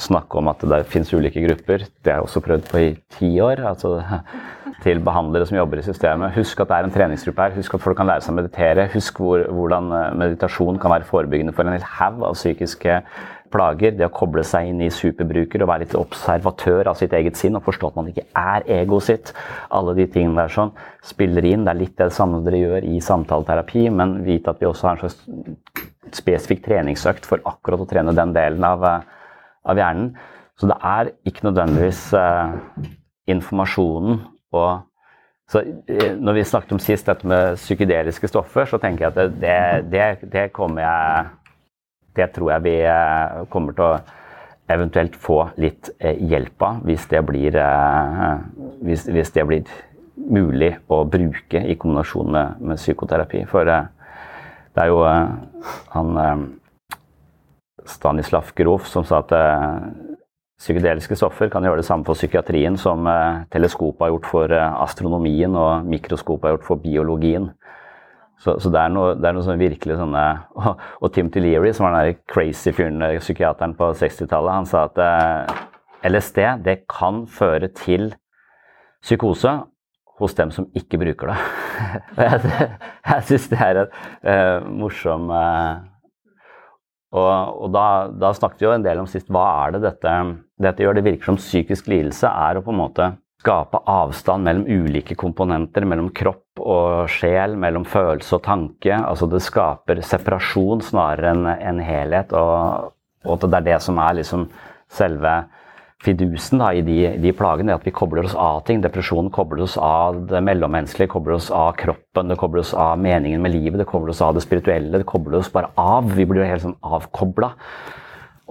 [0.00, 3.34] snakke om at det finnes ulike grupper, det har jeg også prøvd på i ti
[3.40, 3.60] år.
[3.72, 4.00] altså
[4.82, 6.34] til behandlere som jobber i systemet.
[6.36, 7.54] Husk at det er en treningsgruppe her.
[7.54, 8.88] Husk at folk kan lære seg å meditere.
[8.94, 12.96] Husk hvor, hvordan eh, meditasjon kan være forebyggende for en hel haug av psykiske
[13.52, 13.94] plager.
[13.98, 17.58] Det å koble seg inn i superbruker og være litt observatør av sitt eget sinn
[17.58, 19.32] og forstå at man ikke er egoet sitt.
[19.70, 20.74] Alle de tingene der sånn
[21.06, 21.66] spiller inn.
[21.66, 24.96] Det er litt det samme dere gjør i samtaleterapi, men vite at vi også har
[24.96, 29.20] en slags spesifikk treningsøkt for akkurat å trene den delen av, eh,
[29.64, 30.14] av hjernen.
[30.58, 32.56] Så det er ikke nødvendigvis eh,
[33.32, 34.20] informasjonen
[34.52, 34.82] og
[35.52, 39.38] så eh, når vi snakket om sist dette med psykedeliske stoffer, så tenker jeg at
[39.42, 41.30] det, det, det kommer jeg
[42.16, 44.00] Det tror jeg vi eh, kommer til å
[44.72, 47.56] eventuelt få litt eh, hjelp av hvis det blir,
[48.84, 49.72] hvis, hvis det blir
[50.16, 53.44] mulig å bruke i kombinasjon med, med psykoterapi.
[53.48, 56.20] For det er jo han
[57.88, 59.32] Stanislav Grof som sa at
[60.62, 64.76] Psykedeliske stoffer kan gjøre det samme for psykiatrien som eh, teleskopet har gjort for eh,
[64.84, 67.48] astronomien og mikroskopet har gjort for biologien.
[68.38, 70.22] Så, så det er noe, det er noe sånn virkelig sånne
[70.62, 74.86] Og, og Tim Leary, som var den crazy fyren, eh, psykiateren på 60-tallet, han sa
[74.86, 75.58] at eh,
[76.12, 78.12] LSD det kan føre til
[79.02, 79.58] psykose
[80.22, 81.40] hos dem som ikke bruker det.
[83.10, 85.80] jeg syns det er en uh, morsom eh,
[87.12, 90.14] og, og da, da, snakket vi jo en del om sist hva er det dette,
[90.64, 90.96] dette gjør.
[90.96, 93.10] Det virker som psykisk lidelse er å på en måte
[93.42, 98.94] skape avstand mellom ulike komponenter, mellom kropp og sjel, mellom følelse og tanke.
[98.94, 102.92] Altså det skaper separasjon snarere enn en helhet, og,
[103.26, 104.46] og det er det som er liksom
[104.92, 105.42] selve
[106.02, 108.82] fidusen da, i de, de plagene, at vi kobler oss av ting.
[108.82, 113.42] Depresjonen kobler oss av det mellommenneskelige, kobler oss av kroppen, det kobler oss av meningen
[113.42, 114.98] med livet, det kobler oss av det spirituelle.
[114.98, 116.10] Det kobler oss bare av.
[116.16, 117.52] Vi blir helt sånn avkobla.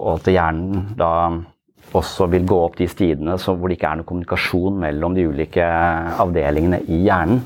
[0.00, 1.12] Og at hjernen da
[1.92, 5.66] også vil gå opp de stidene hvor det ikke er noe kommunikasjon mellom de ulike
[6.24, 7.42] avdelingene i hjernen.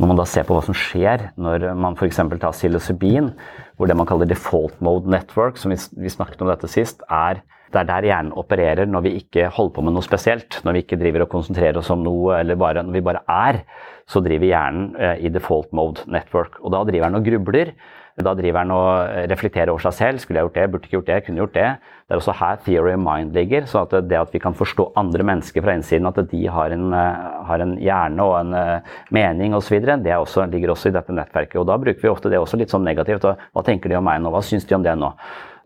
[0.00, 2.22] Når man da ser på hva som skjer når man f.eks.
[2.40, 3.34] tar psilocybin,
[3.76, 7.42] hvor det man kaller default mode network, som vi, vi snakket om dette sist, er
[7.70, 10.58] det er der hjernen opererer når vi ikke holder på med noe spesielt.
[10.66, 13.62] Når vi ikke driver og konsentrerer oss om noe, eller bare, når vi bare er,
[14.10, 16.58] så driver hjernen eh, i default mode network.
[16.64, 17.74] Og da driver den og grubler.
[18.20, 20.20] Da driver han og reflekterer over seg selv.
[20.20, 20.64] Skulle jeg gjort det?
[20.72, 21.20] Burde ikke gjort det?
[21.24, 21.68] Kunne gjort det?
[22.04, 23.68] Det er også her theory of mind ligger.
[23.70, 26.92] så at Det at vi kan forstå andre mennesker fra innsiden, at de har en,
[26.92, 28.82] eh, har en hjerne og en
[29.14, 31.56] mening osv., det også, ligger også i dette nettverket.
[31.62, 33.22] Og Da bruker vi ofte det også litt sånn negativt.
[33.22, 34.34] Hva tenker de om meg nå?
[34.34, 35.14] Hva syns de om det nå?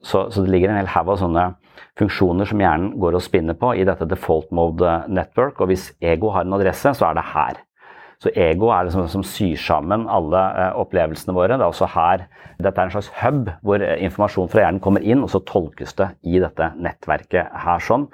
[0.02, 1.54] Så, så det ligger en hel haug av sånne
[1.98, 5.60] funksjoner som hjernen går og spinner på i dette default mode network.
[5.60, 7.60] Og hvis ego har en adresse, så er det her.
[8.22, 11.58] Så ego er det som, som syr sammen alle eh, opplevelsene våre.
[11.58, 12.26] Det er også her
[12.62, 15.96] Dette er en slags hub hvor eh, informasjon fra hjernen kommer inn, og så tolkes
[15.98, 18.06] det i dette nettverket her sånn.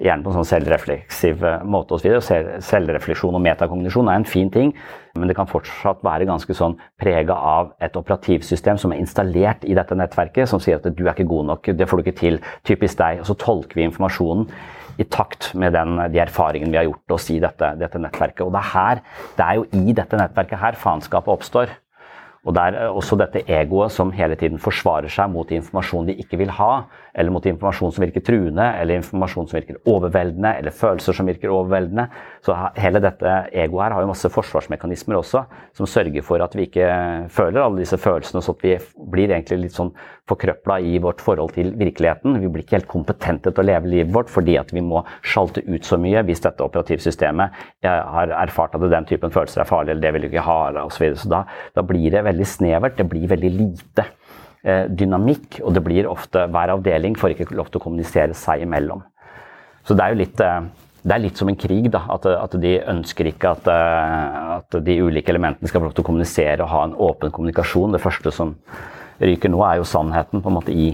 [0.00, 2.14] Gjerne på en sånn selvrefleksiv eh, måte osv.
[2.64, 4.70] Selvrefleksjon og metakognisjon er en fin ting,
[5.18, 9.76] men det kan fortsatt være ganske sånn prega av et operativsystem som er installert i
[9.76, 12.40] dette nettverket, som sier at du er ikke god nok, det får du ikke til,
[12.64, 13.20] typisk deg.
[13.20, 14.48] Og så tolker vi informasjonen
[15.00, 18.44] i takt med den, de erfaringene vi har gjort oss i dette, dette nettverket.
[18.46, 19.04] Og det er, her,
[19.36, 21.72] det er jo i dette nettverket her faenskapet oppstår.
[22.42, 26.40] Og det er også dette egoet som hele tiden forsvarer seg mot informasjon de ikke
[26.40, 26.72] vil ha,
[27.14, 31.52] eller mot informasjon som virker truende, eller informasjon som virker overveldende, eller følelser som virker
[31.52, 32.06] overveldende.
[32.44, 35.44] Så hele dette egoet her har jo masse forsvarsmekanismer også,
[35.76, 36.88] som sørger for at vi ikke
[37.32, 38.76] føler alle disse følelsene, så at vi
[39.12, 39.92] blir egentlig litt sånn
[40.30, 42.38] forkrøpla i vårt forhold til virkeligheten.
[42.40, 45.64] Vi blir ikke helt kompetente til å leve livet vårt fordi at vi må sjalte
[45.66, 50.06] ut så mye hvis dette operativsystemet har erfart at den typen følelser er farlig, eller
[50.06, 51.08] det vil vi ikke ha, osv.
[51.12, 51.44] Så, så da,
[51.76, 52.96] da blir det veldig snevert.
[52.98, 54.21] Det blir veldig lite eh,
[54.62, 59.00] dynamikk, og det blir ofte hver avdeling får ikke lov til å kommunisere seg imellom.
[59.86, 62.04] Så det er jo litt, eh, er litt som en krig, da.
[62.14, 66.04] At, at de ønsker ikke at, eh, at, de ulike elementene skal få lov til
[66.04, 67.94] å kommunisere og ha en åpen kommunikasjon.
[67.94, 68.54] Det første som
[69.22, 70.92] ryker nå, er jo sannheten på en måte i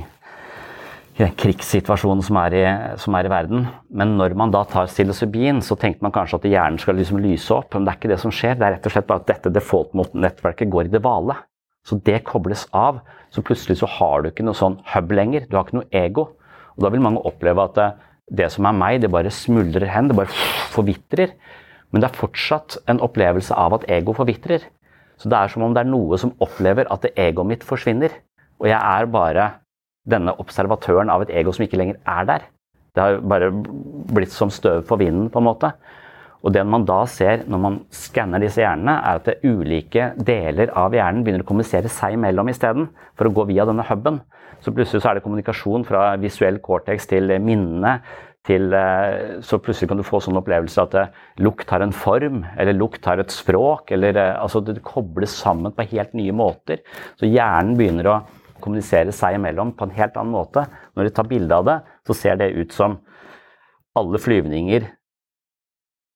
[1.19, 2.65] krigssituasjonen som er, i,
[3.03, 3.67] som er, i, verden.
[3.91, 7.51] Men når man da tar psilocybin, så tenker man kanskje at hjernen skal liksom lyse
[7.53, 7.75] opp.
[7.75, 8.55] Men det er ikke det som skjer.
[8.57, 11.37] Det er rett og slett bare at dette default-nettverket går i det vale.
[11.89, 13.01] Så det kobles av.
[13.33, 15.47] Så plutselig så har du ikke noe sånn hub lenger.
[15.49, 16.29] Du har ikke noe ego.
[16.77, 17.89] Og da vil mange oppleve at det,
[18.41, 20.11] det som er meg, det bare smuldrer hen.
[20.11, 21.33] Det bare forvitrer.
[21.91, 24.67] Men det er fortsatt en opplevelse av at ego forvitrer.
[25.19, 28.13] Så det er som om det er noe som opplever at egoet mitt forsvinner.
[28.61, 29.49] Og jeg er bare
[30.09, 32.47] denne observatøren av et ego som ikke lenger er der.
[32.95, 35.73] Det har bare blitt som støv på vinden, på en måte.
[36.47, 40.95] Og det man da ser når man skanner disse hjernene, er at ulike deler av
[40.95, 44.21] hjernen begynner å kommunisere seg imellom isteden, for å gå via denne huben.
[44.63, 47.99] Så plutselig så er det kommunikasjon fra visuell cortex til minnene.
[48.49, 51.11] Til, eh, så plutselig kan du få sånn opplevelse at eh,
[51.45, 53.91] lukt har en form, eller lukt har et språk.
[53.93, 56.81] eller eh, altså Det kobles sammen på helt nye måter.
[57.21, 58.21] Så hjernen begynner å
[58.63, 60.65] kommunisere seg imellom på en helt annen måte.
[60.97, 61.77] Når de tar bilde av det,
[62.07, 62.97] så ser det ut som
[63.99, 64.87] alle flyvninger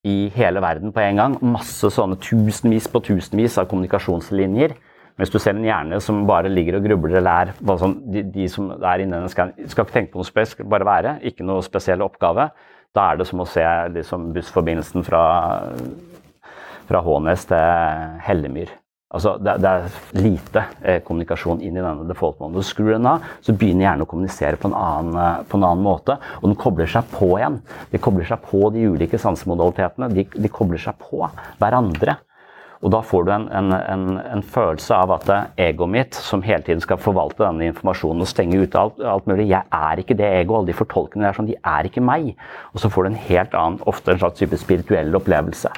[0.02, 1.36] i hele verden på en gang.
[1.44, 4.74] Masse sånne tusenvis på tusenvis av kommunikasjonslinjer.
[5.20, 8.48] Hvis du ser en hjerne som bare ligger og grubler eller er sånn, de, de,
[8.50, 11.16] som er inni den skal, skal ikke tenke på noe spesielt, bare være.
[11.28, 12.48] Ikke noe spesiell oppgave.
[12.96, 15.24] Da er det som å se liksom, bussforbindelsen fra,
[16.88, 18.72] fra Hånes til Hellemyr.
[19.12, 22.64] Altså, det, det, er lite eh, kommunikasjon inn i denne default-måten.
[22.64, 25.84] Skrur den av, så begynner hjernen å kommunisere på en, annen, eh, på en, annen,
[25.84, 26.16] måte.
[26.40, 27.60] Og den kobler seg på igjen.
[27.92, 30.08] De kobler seg på de ulike sansemodalitetene.
[30.16, 31.26] De, de kobler seg på
[31.60, 32.16] hverandre.
[32.82, 35.28] Og da får du en, en, en, følelse av at
[35.60, 39.46] egoet mitt, som hele tiden skal forvalte denne informasjonen og stenge ute alt, alt mulig
[39.52, 40.56] Jeg er ikke det egoet.
[40.64, 42.32] Alle de fortolkningene er sånn, de er ikke meg.
[42.72, 45.70] Og så får du en helt annen, ofte en slags type spirituell opplevelse.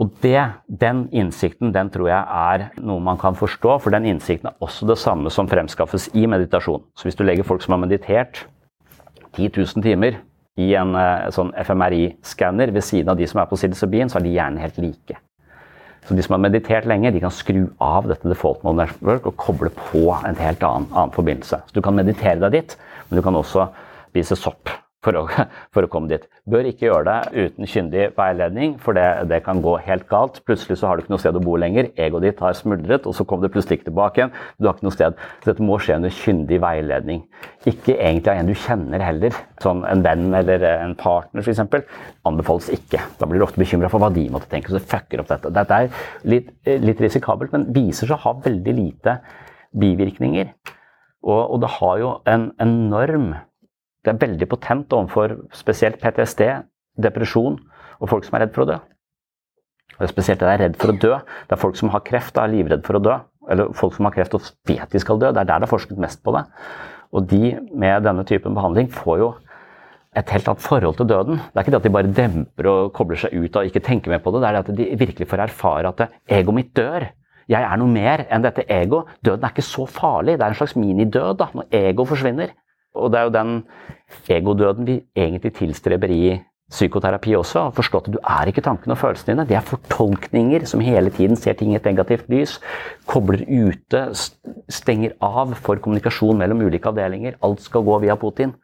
[0.00, 4.48] Og det, den innsikten den tror jeg er noe man kan forstå, for den innsikten
[4.48, 6.84] er også det samme som fremskaffes i meditasjon.
[6.96, 8.46] Så hvis du legger folk som har meditert
[9.36, 10.16] 10 000 timer
[10.60, 14.26] i en uh, sånn FMRI-skanner ved siden av de som er på psilocybin, så er
[14.26, 15.20] de gjerne helt like.
[16.08, 19.36] Så de som har meditert lenge, de kan skru av dette default mode network og
[19.38, 21.62] koble på en helt annen, annen forbindelse.
[21.68, 22.78] Så du kan meditere deg dit,
[23.08, 23.68] men du kan også
[24.08, 24.72] spise sopp
[25.02, 25.22] for å,
[25.74, 26.24] for å, komme dit.
[26.48, 30.40] Bør ikke gjøre det uten kyndig veiledning, for det, det, kan gå helt galt.
[30.46, 33.16] Plutselig så har du ikke noe sted å bo lenger, egoet ditt har smuldret, og
[33.16, 34.34] så kommer det plutselig ikke tilbake igjen.
[34.58, 35.20] Du har ikke noe sted.
[35.42, 37.24] Så dette må skje under kyndig veiledning.
[37.68, 39.38] Ikke egentlig av en du kjenner heller.
[39.62, 41.62] Sånn en venn eller en partner f.eks.
[42.28, 43.02] Anbefales ikke.
[43.18, 45.50] Da blir du ofte bekymra for hva de måtte tenke, så det fucker opp dette.
[45.54, 49.18] Dette er litt, litt risikabelt, men viser seg å ha veldig lite
[49.78, 50.52] bivirkninger.
[51.22, 53.32] Og, og det har jo en enorm
[54.02, 56.42] det er veldig potent overfor spesielt PTSD,
[57.02, 57.58] depresjon
[58.02, 58.78] og folk som er redd for å dø.
[60.00, 61.12] Og spesielt det er redd for å dø.
[61.46, 63.14] Det er folk som har kreft og er livredd for å dø.
[63.52, 65.30] Eller folk som har kreft og vet de skal dø.
[65.30, 66.42] Det er der det er forsket mest på det.
[67.12, 69.32] Og de med denne typen behandling får jo
[70.18, 71.38] et helt annet forhold til døden.
[71.40, 74.12] Det er ikke det at de bare demper og kobler seg ut og ikke tenker
[74.12, 74.42] mer på det.
[74.42, 76.02] Det er det at de virkelig får erfare at
[76.40, 77.06] egoet mitt dør.
[77.50, 79.02] Jeg er noe mer enn dette ego.
[79.24, 80.36] Døden er ikke så farlig.
[80.38, 82.52] Det er en slags minidød da, når ego forsvinner.
[82.98, 83.52] Og det er jo den
[84.32, 86.24] egodøden vi egentlig tilstreber i
[86.72, 87.66] psykoterapi også.
[87.68, 89.46] Å forstå at du er ikke tankene og følelsene dine.
[89.48, 92.58] Det er fortolkninger som hele tiden ser ting i et negativt lys.
[93.08, 94.04] Kobler ute,
[94.72, 97.38] stenger av for kommunikasjon mellom ulike avdelinger.
[97.44, 98.54] Alt skal gå via Putin.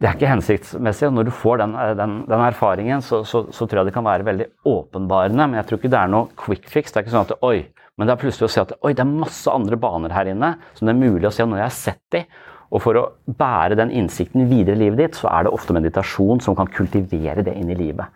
[0.00, 1.10] Det er ikke hensiktsmessig.
[1.10, 4.06] og Når du får den, den, den erfaringen, så, så, så, tror jeg det kan
[4.06, 5.50] være veldig åpenbarende.
[5.50, 6.92] Men jeg tror ikke det er noe quick fix.
[6.92, 7.58] Det er ikke sånn at oi,
[7.98, 10.54] men det er plutselig å se at oi, det er masse andre baner her inne
[10.72, 11.42] som det er mulig å se.
[11.42, 12.22] si når jeg har sett de,
[12.70, 16.42] og for å bære den innsikten videre i livet ditt, så er det ofte meditasjon
[16.44, 18.06] som kan kultivere det inn i livet.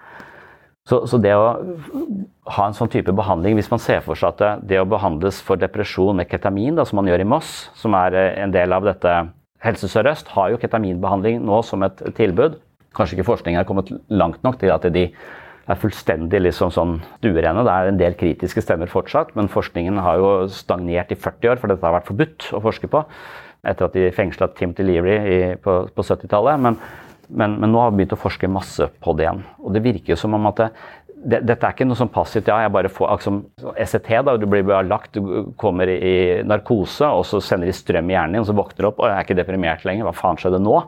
[0.84, 1.46] Så, så, det å
[2.54, 5.56] ha en sånn type behandling, hvis man ser for seg at det, å behandles for
[5.56, 8.84] depresjon med ketamin, da, som man gjør i Moss, som er eh, en del av
[8.84, 9.14] dette
[9.64, 12.58] Helse Sør-Øst har jo ketaminbehandling nå som et tilbud.
[12.94, 15.06] Kanskje ikke forskningen er kommet langt nok til at de
[15.64, 17.64] er fullstendig liksom sånn stuerene.
[17.64, 21.62] Det er en del kritiske stemmer fortsatt, men forskningen har jo stagnert i 40 år,
[21.62, 23.06] for dette har vært forbudt å forske på
[23.64, 26.60] etter at de fengsla Timothy Leary i, på, på 70-tallet.
[26.60, 26.78] Men,
[27.28, 29.42] men, men, nå har vi begynt å forske masse på det igjen.
[29.64, 30.68] Og det virker som om at det,
[31.24, 33.40] det, dette er ikke noe sånn passivt ja, jeg bare får liksom,
[33.80, 38.10] ECT, da, du blir bare lagt, du kommer i narkose, og så sender de strøm
[38.12, 40.08] i hjernen din, og så våkner du opp og jeg er ikke deprimert lenger.
[40.08, 40.80] Hva faen skjedde nå?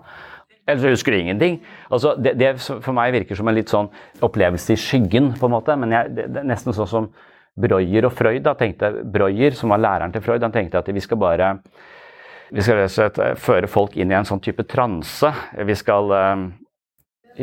[0.67, 1.61] Eller så husker du ingenting.
[1.95, 3.89] Altså, det, det, for meg virker som en litt sånn
[4.27, 5.77] opplevelse i skyggen, på en måte.
[5.79, 7.11] Men jeg, det, det, er nesten sånn som
[7.57, 8.43] Breuer og Freud.
[8.45, 11.53] da, tenkte Breuer, som var læreren til Freud, han tenkte at vi skal bare
[12.51, 15.33] vi skal rett og slett eh, føre folk inn i en sånn type transe.
[15.67, 16.47] Vi skal eh,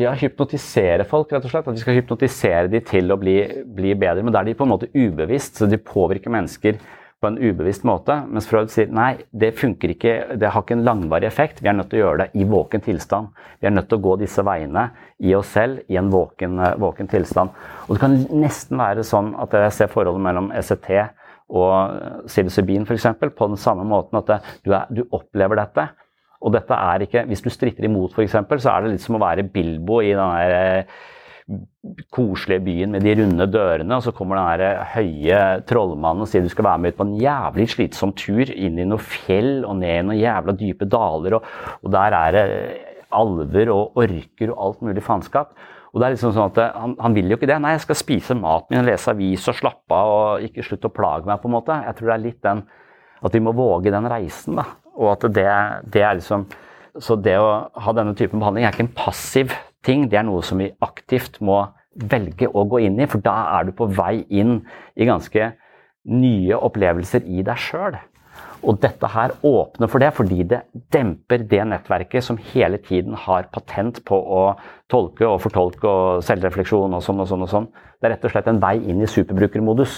[0.05, 1.67] ja, hypnotisere folk, rett og slett.
[1.67, 3.37] At vi skal hypnotisere dem til å bli,
[3.75, 4.23] bli bedre.
[4.23, 6.79] Men da er de på en måte ubevisst, så de påvirker mennesker
[7.23, 8.17] på en ubevisst måte.
[8.27, 11.61] Mens Freud sier nei, det funker ikke, det har ikke en langvarig effekt.
[11.63, 13.31] Vi er nødt til å gjøre det i våken tilstand.
[13.61, 14.89] Vi er nødt til å gå disse veiene
[15.23, 17.55] i oss selv i en våken, eh, våken tilstand.
[17.87, 20.89] Og det kan nesten være sånn at jeg ser forholdet mellom ECT
[21.53, 23.09] og psilocybin f.eks.
[23.37, 24.31] på den samme måten at
[24.65, 25.87] du, er, du, opplever dette.
[26.43, 29.23] Og dette er ikke Hvis du stritter imot, f.eks., så er det litt som å
[29.23, 31.01] være Bilbo i den der eh,
[32.13, 36.31] koselige byen med de runde dørene, og så kommer den der eh, høye trollmannen og
[36.31, 39.67] sier du skal være med ut på en jævlig slitsom tur inn i noe fjell
[39.67, 41.51] og ned i noen jævla dype daler, og,
[41.83, 42.45] og der er det
[43.13, 45.53] alver og orker og alt mulig faenskap.
[45.93, 47.59] Og det er liksom sånn at han, han, vil jo ikke det.
[47.61, 50.93] Nei, jeg skal spise maten min, lese avis og slappe av og ikke slutte å
[50.93, 51.41] plage meg.
[51.41, 51.75] på en måte.
[51.85, 52.63] Jeg tror det er litt den
[53.23, 54.57] at vi må våge den reisen.
[54.57, 54.65] da.
[54.97, 55.49] Og at det,
[55.93, 56.47] det er liksom
[56.93, 60.05] Så det å ha denne typen behandling er ikke en passiv ting.
[60.09, 61.63] Det er noe som vi aktivt må
[61.97, 64.59] velge å gå inn i, for da er du på vei inn
[64.93, 65.47] i ganske
[66.13, 67.97] nye opplevelser i deg sjøl.
[68.63, 70.61] Og dette her åpner for det, fordi det
[70.93, 74.43] demper det nettverket som hele tiden har patent på å
[74.91, 77.43] tolke og fortolke og selvrefleksjon og sånn og sånn.
[77.43, 77.67] og sånn.
[77.99, 79.97] Det er rett og slett en vei inn i superbrukermodus.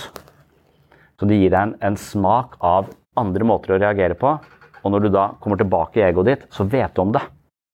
[1.16, 4.34] Så det gir deg en, en smak av andre måter å reagere på.
[4.82, 7.24] Og når du da kommer tilbake i egoet ditt, så vet du om det.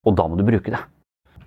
[0.08, 0.82] Og da må du bruke det.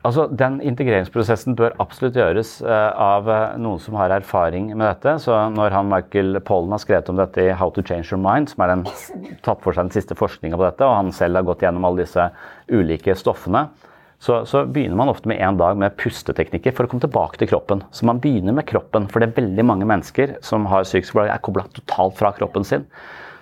[0.04, 5.14] Altså, Den integreringsprosessen bør absolutt gjøres uh, av uh, noen som har erfaring med dette.
[5.24, 8.52] Så når han Michael Pollen har skrevet om dette i How to Change Your Mind,
[8.52, 8.84] som er den,
[9.46, 12.04] tatt for seg den siste forskninga på dette, og han selv har gått gjennom alle
[12.04, 12.28] disse
[12.68, 13.64] ulike stoffene,
[14.24, 17.50] så, så begynner man ofte med en dag med pusteteknikker for å komme tilbake til
[17.50, 17.82] kroppen.
[17.92, 21.32] Så man begynner med kroppen, for det er veldig mange mennesker som har psykisk plager,
[21.34, 22.86] er kobla totalt fra kroppen sin.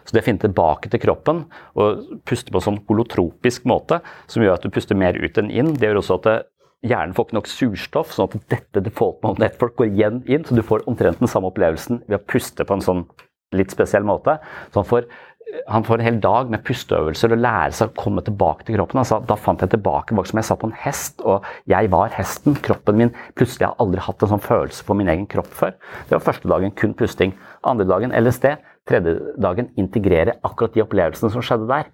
[0.05, 1.45] Så det å finne tilbake til kroppen
[1.79, 4.01] og puste på en sånn holotropisk måte,
[4.31, 6.49] som gjør at du puster mer ut enn inn, det gjør også at
[6.83, 10.65] hjernen får ikke nok surstoff, sånn at dette default network går igjen inn, så du
[10.67, 13.05] får omtrent den samme opplevelsen ved å puste på en sånn
[13.57, 14.39] litt spesiell måte.
[14.73, 15.07] Så han får,
[15.69, 19.03] han får en hel dag med pusteøvelser og lære seg å komme tilbake til kroppen.
[19.03, 22.59] Altså, da fant jeg tilbake som jeg satt på en hest, og jeg var hesten.
[22.67, 25.77] Kroppen min Plutselig har jeg aldri hatt en sånn følelse for min egen kropp før.
[26.09, 27.37] Det var første dagen kun pusting.
[27.63, 28.57] Andre dagen LSD.
[28.89, 31.91] Tredje dagen integrere akkurat de opplevelsene som skjedde der.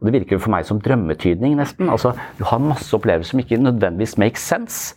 [0.00, 1.90] Og det virker for meg som drømmetydning, nesten.
[1.92, 4.96] Altså, du har masse opplevelser som ikke nødvendigvis makes sense.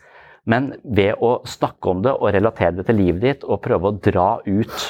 [0.49, 3.97] Men ved å snakke om det og relatere det til livet ditt og prøve å
[3.97, 4.89] dra ut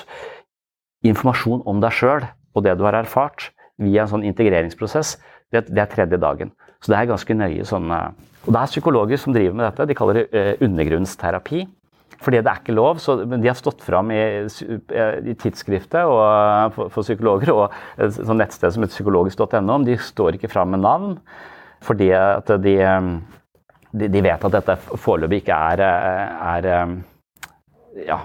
[1.05, 2.25] informasjon om deg sjøl
[2.55, 3.49] og det du har erfart
[3.81, 5.17] via en sånn integreringsprosess,
[5.51, 6.51] det, det, er tredje dagen.
[6.83, 9.87] Så det er ganske nøye sånn Og det er psykologer som driver med dette.
[9.89, 11.65] De kaller det uh, undergrunnsterapi.
[12.25, 16.73] Fordi det er ikke lov, så, men de har stått fram i, i tidsskriftet og,
[16.73, 19.77] for, for, psykologer og et sånt nettsted som heter psykologisk.no.
[19.85, 21.19] De står ikke fram med navn
[21.85, 22.73] fordi at de,
[23.93, 26.67] de, de vet at dette foreløpig ikke er, er
[28.07, 28.17] ja,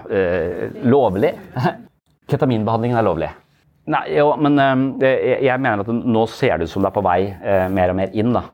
[0.89, 1.35] lovlig.
[2.31, 3.29] Ketaminbehandlingen er lovlig.
[3.91, 4.57] Nei, jo, men
[5.03, 7.19] jeg, jeg mener at nå ser det ut som det er på vei
[7.75, 8.33] mer og mer inn.
[8.33, 8.47] da.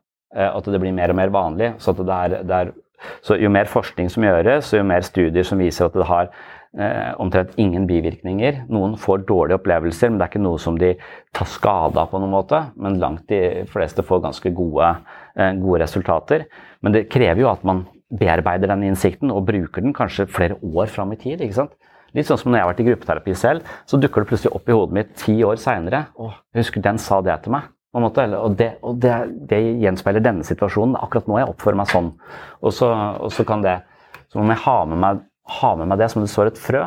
[0.50, 1.72] At det blir mer og mer vanlig.
[1.80, 2.76] så at det er, det er
[3.26, 7.12] så jo mer forskning som gjøres, jo mer studier som viser at det har eh,
[7.22, 8.64] omtrent ingen bivirkninger.
[8.74, 10.94] Noen får dårlige opplevelser, men det er ikke noe som de
[11.36, 12.64] tar skade av på noen måte.
[12.80, 14.96] Men langt de fleste får ganske gode,
[15.38, 16.48] eh, gode resultater.
[16.82, 20.88] Men det krever jo at man bearbeider den innsikten og bruker den kanskje flere år
[20.92, 21.42] fram i tid.
[21.42, 21.76] ikke sant?
[22.16, 24.70] Litt sånn som når jeg har vært i gruppeterapi selv, så dukker det plutselig opp
[24.70, 26.08] i hodet mitt ti år seinere.
[26.56, 27.68] Jeg husker den sa det til meg.
[27.96, 29.14] Måte, og, det, og det,
[29.50, 30.98] det, gjenspeiler denne situasjonen.
[31.00, 32.12] Akkurat nå jeg oppfører meg sånn.
[32.62, 32.92] Og så,
[33.24, 33.80] og så kan det
[34.28, 35.22] Så må jeg ha med, meg,
[35.62, 36.84] ha med meg det som det står et frø.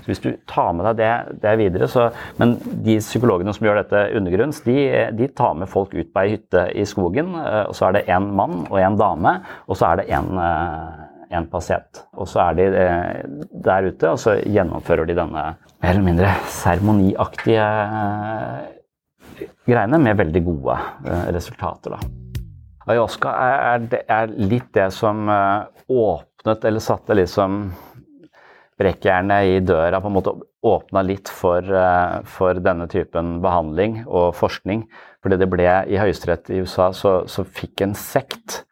[0.00, 2.08] Så Hvis du tar med deg det, det videre så,
[2.40, 4.76] Men de psykologene som gjør dette undergrunns, de,
[5.16, 7.32] de tar med folk ut på ei hytte i skogen.
[7.38, 9.38] Eh, og Så er det én mann og én dame,
[9.68, 12.04] og så er det én eh, pasient.
[12.18, 13.22] Og så er de eh,
[13.64, 17.70] der ute, og så gjennomfører de denne mer eller mindre seremoniaktige
[19.68, 20.76] greiene med veldig gode
[21.06, 21.96] eh, resultater.
[21.96, 22.00] Da.
[22.90, 27.62] Ayahuasca er, er, litt det som eh, åpnet, eller satte liksom
[28.80, 30.34] brekkjernet i døra, på en måte
[30.66, 34.86] åpna litt for, eh, for, denne typen behandling og forskning.
[35.20, 38.62] Fordi det ble i Høyesterett i USA, så, så fikk en sekt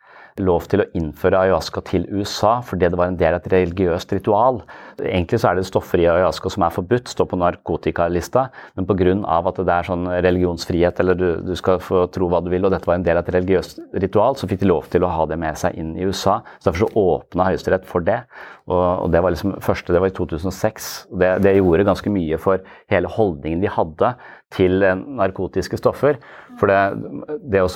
[0.43, 4.13] lov til å innføre ayahuasca til USA fordi det var en del av et religiøst
[4.17, 4.61] ritual.
[4.99, 9.17] Egentlig så er det stoffer i ayahuasca som er forbudt, står på narkotikalista, men pga.
[9.39, 12.75] at det er sånn religionsfrihet, eller du, du, skal få tro hva du vil, og
[12.75, 15.27] dette var en del av et religiøst ritual, så fikk de lov til å ha
[15.31, 16.41] det med seg inn i USA.
[16.59, 18.21] Så Derfor så åpna Høyesterett for det.
[18.69, 20.91] Og, og, det var liksom første, det var i 2006.
[21.21, 24.13] Det, det gjorde ganske mye for hele holdningen de hadde
[24.55, 26.19] til narkotiske stoffer.
[26.59, 27.69] For det, det å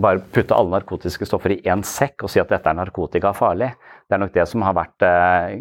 [0.00, 3.70] bare putte alle narkotiske stoffer i én sekk og si at dette er narkotika farlig,
[4.10, 5.60] det er nok det som har vært eh,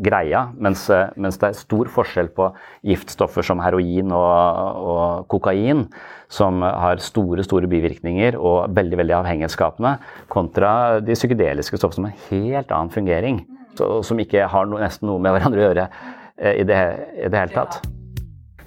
[0.00, 0.46] greia.
[0.56, 2.46] Mens, eh, mens, det er stor forskjell på
[2.88, 5.84] giftstoffer som heroin og, og, kokain,
[6.32, 9.94] som har store store bivirkninger og veldig veldig avhengighetsskapende,
[10.32, 10.72] kontra
[11.04, 13.44] de psykedeliske stoffene som har en helt annen fungering.
[13.76, 16.84] Så, som ikke har no, nesten noe med hverandre å gjøre eh, i, det,
[17.20, 17.82] i det hele tatt.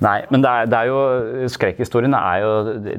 [0.02, 2.54] Nei, men det er, det er jo skrekkhistoriene er jo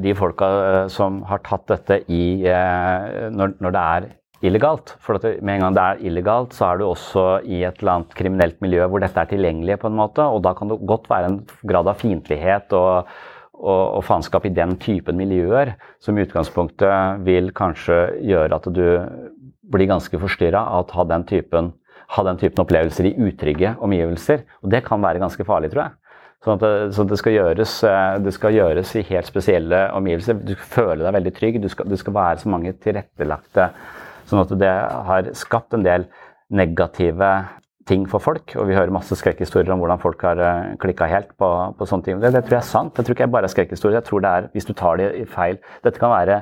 [0.04, 4.08] de folka eh, som har tatt dette i eh, når, når, det er
[4.44, 4.94] illegalt.
[5.02, 8.16] For med en gang det er illegalt, så er du også i et eller annet
[8.18, 11.30] kriminelt miljø hvor dette er tilgjengelig på en måte, og da kan det godt være
[11.30, 13.14] en grad av fiendtlighet og,
[13.58, 18.86] og, og, faenskap i den typen miljøer som i utgangspunktet vil kanskje gjøre at du
[19.74, 24.44] blir ganske forstyrra av å ha den typen opplevelser i utrygge omgivelser.
[24.62, 26.03] Og det kan være ganske farlig, tror jeg.
[26.44, 30.36] Sånn at det, så det, skal gjøres, eh, det, skal gjøres, i helt spesielle omgivelser.
[30.44, 31.60] Du skal føle deg veldig trygg.
[31.62, 33.70] Du skal, det skal være så mange tilrettelagte
[34.24, 34.72] Sånn at det
[35.08, 36.06] har skapt en del
[36.48, 37.30] negative
[37.88, 38.54] ting for folk.
[38.56, 42.06] Og vi hører masse skrekkhistorier om hvordan folk har eh, klikka helt på, på sånne
[42.06, 42.20] ting.
[42.22, 42.96] Det, det, tror jeg er sant.
[42.96, 43.98] Jeg tror ikke jeg bare er skrekkhistorier.
[44.00, 46.40] Jeg tror det er, hvis du tar det i feil Dette kan være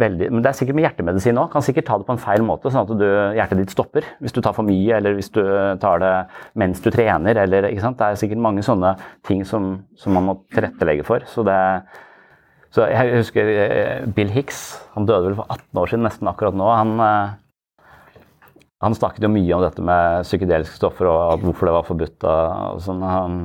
[0.00, 1.50] veldig Men det er sikkert med hjertemedisin òg.
[1.52, 4.34] Kan sikkert ta det på en feil måte, sånn at du, hjertet ditt stopper hvis
[4.36, 5.42] du tar for mye, eller hvis du
[5.82, 6.14] tar det
[6.58, 7.98] mens du trener, eller ikke sant.
[8.00, 11.24] Det er sikkert mange sånne ting som, som man må tilrettelegge for.
[11.30, 11.56] Så det
[12.76, 16.56] så jeg husker eh, Bill Hicks, han døde vel for 18 år siden, nesten akkurat
[16.58, 16.66] nå.
[16.68, 17.86] Han, eh,
[18.84, 22.26] han snakket jo mye om dette med psykedeliske stoffer og hvorfor det var forbudt.
[22.28, 23.00] og sånn.
[23.06, 23.38] Han,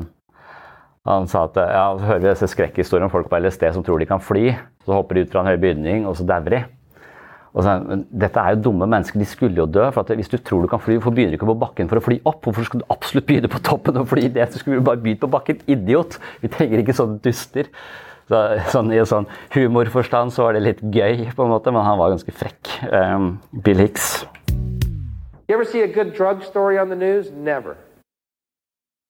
[1.08, 4.10] han sa at ja, hører vi disse skrekkhistoriene om folk på LSD som tror de
[4.10, 4.52] kan fly.
[4.86, 6.62] Så hopper de ut fra en høy bygning, og så dauer de.
[7.52, 7.74] Og så,
[8.16, 9.90] dette er jo dumme mennesker, de skulle jo dø.
[9.92, 12.06] for Hvis du tror du kan fly, hvorfor begynner du ikke på bakken for å
[12.06, 12.46] fly opp?
[12.46, 14.48] Hvorfor skal du absolutt begynne på toppen og fly det?
[14.54, 15.60] Så skulle du bare begynt på bakken.
[15.68, 16.18] Idiot!
[16.42, 17.68] Vi trenger ikke sånne duster.
[18.32, 18.40] Så,
[18.72, 22.00] sånn, I en sånn humorforstand så var det litt gøy, på en måte, men han
[22.00, 22.72] var ganske frekk.
[22.88, 24.24] Um, Bill Hicks.
[25.50, 27.30] You ever see a good drug story on the news?
[27.32, 27.76] Never.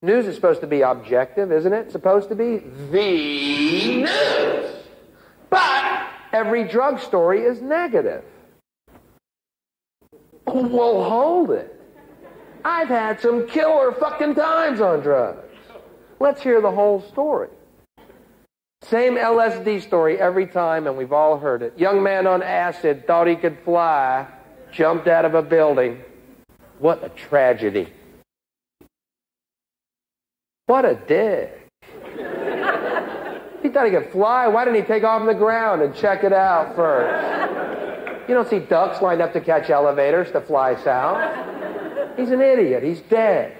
[0.01, 1.85] News is supposed to be objective, isn't it?
[1.85, 4.80] It's supposed to be the news.
[5.51, 8.23] But every drug story is negative.
[10.47, 11.77] Well, hold it.
[12.65, 15.45] I've had some killer fucking times on drugs.
[16.19, 17.49] Let's hear the whole story.
[18.83, 21.77] Same LSD story every time, and we've all heard it.
[21.77, 24.27] Young man on acid thought he could fly,
[24.71, 26.01] jumped out of a building.
[26.79, 27.91] What a tragedy.
[30.65, 31.67] What a dick.
[33.61, 34.47] He thought he could fly.
[34.47, 38.29] Why didn't he take off the ground and check it out first?
[38.29, 41.19] You don't see ducks lined up to catch elevators to fly south.
[42.17, 42.83] He's an idiot.
[42.83, 43.57] He's dead.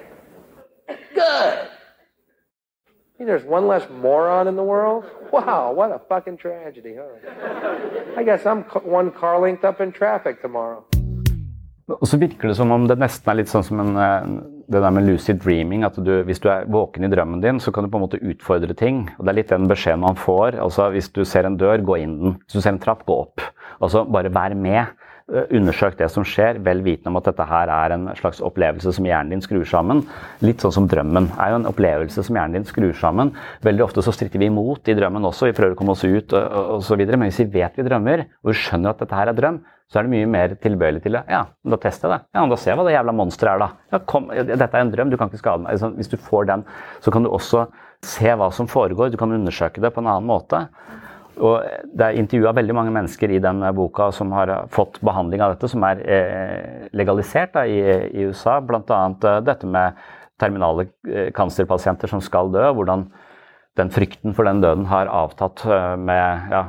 [1.14, 1.68] Good.
[3.20, 5.06] there's one less moron in the world?
[5.32, 8.18] Wow, what a fucking tragedy, huh?
[8.18, 10.84] I guess I'm one car length up in traffic tomorrow.
[11.88, 13.97] Og så virker det som om det nesten er litt sånn som en,
[14.72, 15.84] det der med lucid dreaming.
[15.84, 18.22] At du, hvis du er våken i drømmen din, så kan du på en måte
[18.24, 19.03] utfordre ting.
[19.17, 20.59] Og Det er litt den beskjeden man får.
[20.61, 22.38] altså Hvis du ser en dør, gå inn den.
[22.45, 23.43] Hvis du ser en trapp, gå opp.
[23.82, 24.86] Altså Bare vær med.
[25.32, 28.91] Eh, undersøk det som skjer, vel vitende om at dette her er en slags opplevelse
[28.97, 30.01] som hjernen din skrur sammen.
[30.43, 33.32] Litt sånn som drømmen er jo en opplevelse som hjernen din skrur sammen.
[33.63, 36.36] Veldig ofte så stritter vi imot i drømmen også, vi prøver å komme oss ut
[36.36, 37.05] osv.
[37.05, 39.61] Men hvis vi vet vi drømmer, og vi skjønner at dette her er drøm,
[39.91, 41.23] så er det mye mer tilbøyelig til det.
[41.32, 42.27] Ja, da tester jeg det.
[42.36, 43.88] Ja, da ser jeg hva det jævla monsteret er, da.
[43.91, 45.79] Ja, kom, dette er en drøm, du kan ikke skade meg.
[45.99, 46.67] Hvis du får den,
[47.03, 47.65] så kan du også
[48.03, 49.11] se hva som foregår.
[49.11, 50.65] Du kan undersøke det på en annen måte.
[51.39, 55.55] Og det er intervjua veldig mange mennesker i den boka som har fått behandling av
[55.55, 57.79] dette, som er eh, legalisert da, i,
[58.11, 58.59] i, USA.
[58.59, 58.82] Bl.a.
[58.84, 59.99] Eh, dette med
[60.41, 62.65] terminale eh, kancerpasienter som skal dø.
[62.75, 63.07] hvordan
[63.79, 66.65] den frykten for den døden har avtatt eh, med ja,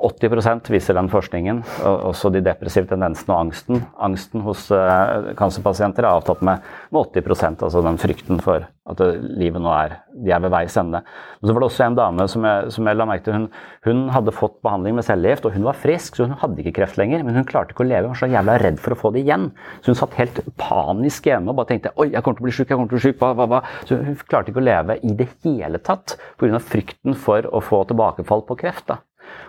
[0.00, 1.60] 80% viser den forskningen.
[1.84, 3.82] Også de depressive tendensene og angsten.
[4.00, 9.72] Angsten hos uh, er avtatt med, med 80 altså den frykten for at livet nå
[9.74, 11.02] er de er ved veis ende.
[11.40, 13.36] Men så var det også en dame som jeg, som jeg la merke til.
[13.36, 13.46] Hun,
[13.86, 17.00] hun, hadde fått behandling med cellegift, og hun var frisk, så hun hadde ikke kreft
[17.00, 17.24] lenger.
[17.26, 19.24] Men hun klarte ikke å leve, hun var så jævla redd for å få det
[19.24, 19.50] igjen.
[19.80, 22.56] Så hun satt helt panisk hjemme og bare tenkte oi, jeg kommer til å bli
[22.56, 23.62] syk, jeg kommer til å bli syk, hva, hva, hva.
[23.88, 26.62] Så hun klarte ikke å leve i det hele tatt pga.
[26.62, 28.88] frykten for å få tilbakefall på kreft.
[28.92, 29.02] da.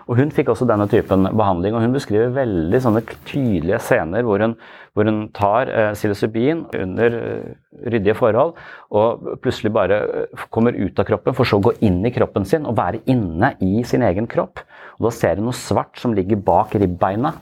[0.08, 4.40] Og Hun fikk også denne typen behandling, og hun beskriver veldig sånne tydelige scener hvor
[4.40, 4.54] hun,
[4.96, 7.50] hvor hun tar eh, psilocybin under eh,
[7.92, 8.54] ryddige forhold
[8.90, 12.48] og plutselig bare eh, kommer ut av kroppen, for så å gå inn i kroppen
[12.48, 14.64] sin og være inne i sin egen kropp.
[14.98, 17.34] Og Da ser hun noe svart som ligger bak ribbeina.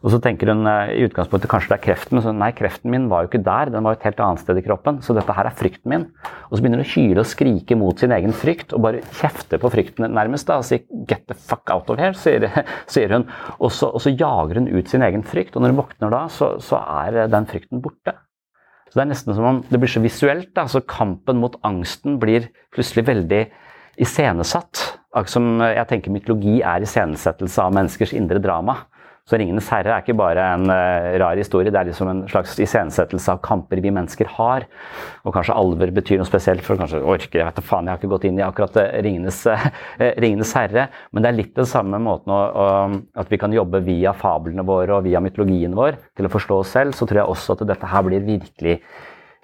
[0.00, 2.92] Og så tenker hun eh, i utgangspunktet kanskje det er kreften, men så nei, kreften
[2.92, 5.00] min var jo ikke der, den var et helt annet sted i kroppen.
[5.04, 6.06] Så dette her er frykten min.
[6.48, 9.60] Og så begynner hun å hyle og skrike mot sin egen frykt og bare kjefte
[9.60, 10.48] på frykten nærmest.
[10.48, 12.48] da, og sier 'get the fuck out of here', sier,
[12.94, 13.28] sier hun.
[13.58, 16.26] Og så, og så, jager hun ut sin egen frykt, og når hun våkner da,
[16.28, 18.16] så, så er den frykten borte.
[18.90, 20.54] Så Det er nesten som om det blir så visuelt.
[20.54, 23.50] da, så Kampen mot angsten blir plutselig veldig
[24.00, 24.96] iscenesatt.
[25.26, 28.86] Som jeg tenker mytologi er iscenesettelse av menneskers indre drama.
[29.28, 32.56] Så 'Ringenes herre' er ikke bare en uh, rar historie, det er liksom en slags
[32.58, 34.66] iscenesettelse av kamper vi mennesker har.
[35.24, 38.00] Og kanskje alver betyr noe spesielt, for kanskje orker jeg vet da faen, jeg har
[38.00, 39.68] ikke gått inn i akkurat uh, Ringenes, uh,
[40.24, 40.88] Ringenes, herre.
[41.12, 42.66] Men det er litt den samme måten å, å,
[43.22, 46.74] at vi kan jobbe via fablene våre og via mytologien vår til å forstå oss
[46.78, 46.98] selv.
[46.98, 48.80] Så tror jeg også at dette her blir virkelig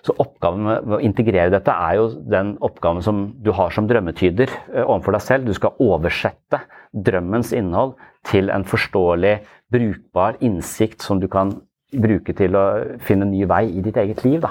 [0.06, 4.52] så oppgaven med å integrere dette er jo den oppgaven som du har som drømmetyder
[4.84, 5.48] overfor deg selv.
[5.48, 6.60] Du skal oversette
[6.94, 7.96] drømmens innhold
[8.26, 9.36] til en forståelig
[9.72, 11.52] brukbar innsikt som du kan
[11.94, 12.64] bruke til å
[13.06, 14.44] finne ny vei i ditt eget liv.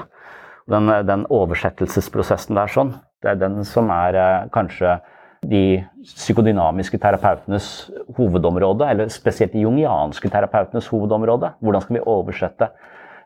[0.71, 4.97] Den, den, oversettelsesprosessen der sånn, det er den som er eh, kanskje
[5.45, 7.67] de psykodynamiske terapeutenes
[8.17, 11.53] hovedområde, eller spesielt de jungianske terapeutenes hovedområde.
[11.61, 12.71] Hvordan skal vi oversette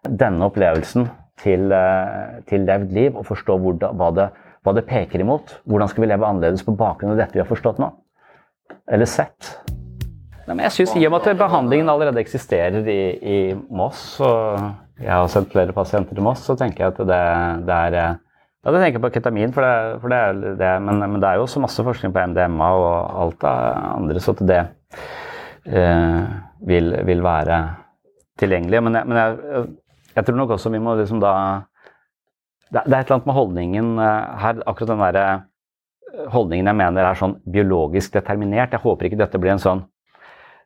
[0.03, 1.07] denne opplevelsen
[1.39, 4.29] til, eh, til levd liv, og forstå hvordan, hva, det,
[4.67, 5.61] hva det peker imot?
[5.63, 7.93] Hvordan skal vi leve annerledes på bakgrunn av dette vi har forstått nå?
[8.91, 9.55] Eller sett?
[10.49, 13.39] Nei, men jeg synes I og med at behandlingen allerede eksisterer i, i,
[13.69, 14.57] Moss, og
[14.97, 17.19] jeg har sendt flere pasienter til Moss, så tenker jeg at det,
[17.67, 18.15] det er eh,
[18.59, 20.71] ja, det tenker jeg på ketamin, for det, for det er det.
[20.83, 23.51] Men, men, det er jo så masse forskning på MDMA og alt det
[23.91, 24.57] andre, så at det
[25.69, 26.33] eh,
[26.71, 27.59] vil, vil, være
[28.41, 28.81] tilgjengelig.
[28.87, 29.61] Men, jeg, men jeg,
[30.15, 31.35] jeg, tror nok også vi må liksom da
[32.69, 36.73] Det, det er et eller annet med holdningen eh, her, akkurat den derre eh, holdningen
[36.73, 38.73] jeg mener er sånn biologisk determinert.
[38.73, 39.85] Jeg håper ikke dette blir en sånn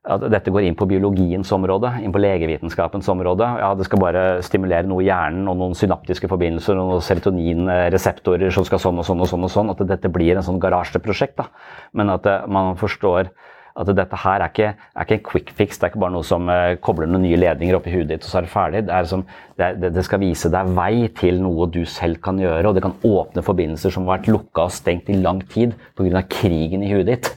[0.03, 3.47] at dette går inn på biologiens område, inn på legevitenskapens område.
[3.61, 8.51] Ja, Det skal bare stimulere noe i hjernen og noen synaptiske forbindelser og noen serotoninreseptorer
[8.51, 9.43] som skal sånn og sånn og sånn.
[9.47, 11.37] og sånn, At dette blir en sånn garasjeprosjekt.
[11.37, 11.47] da.
[11.93, 13.31] Men at eh, man forstår
[13.75, 15.77] at dette her er ikke, er ikke, en quick fix.
[15.77, 18.25] Det er ikke bare noe som uh, kobler noen nye ledninger opp i hudet ditt,
[18.27, 18.81] og så er det ferdig.
[18.85, 19.23] Det, er som,
[19.57, 22.93] det, det, skal vise deg vei til noe du selv kan gjøre, og det kan
[23.01, 26.21] åpne forbindelser som har vært lukka og stengt i lang tid pga.
[26.29, 27.31] krigen i hudet ditt.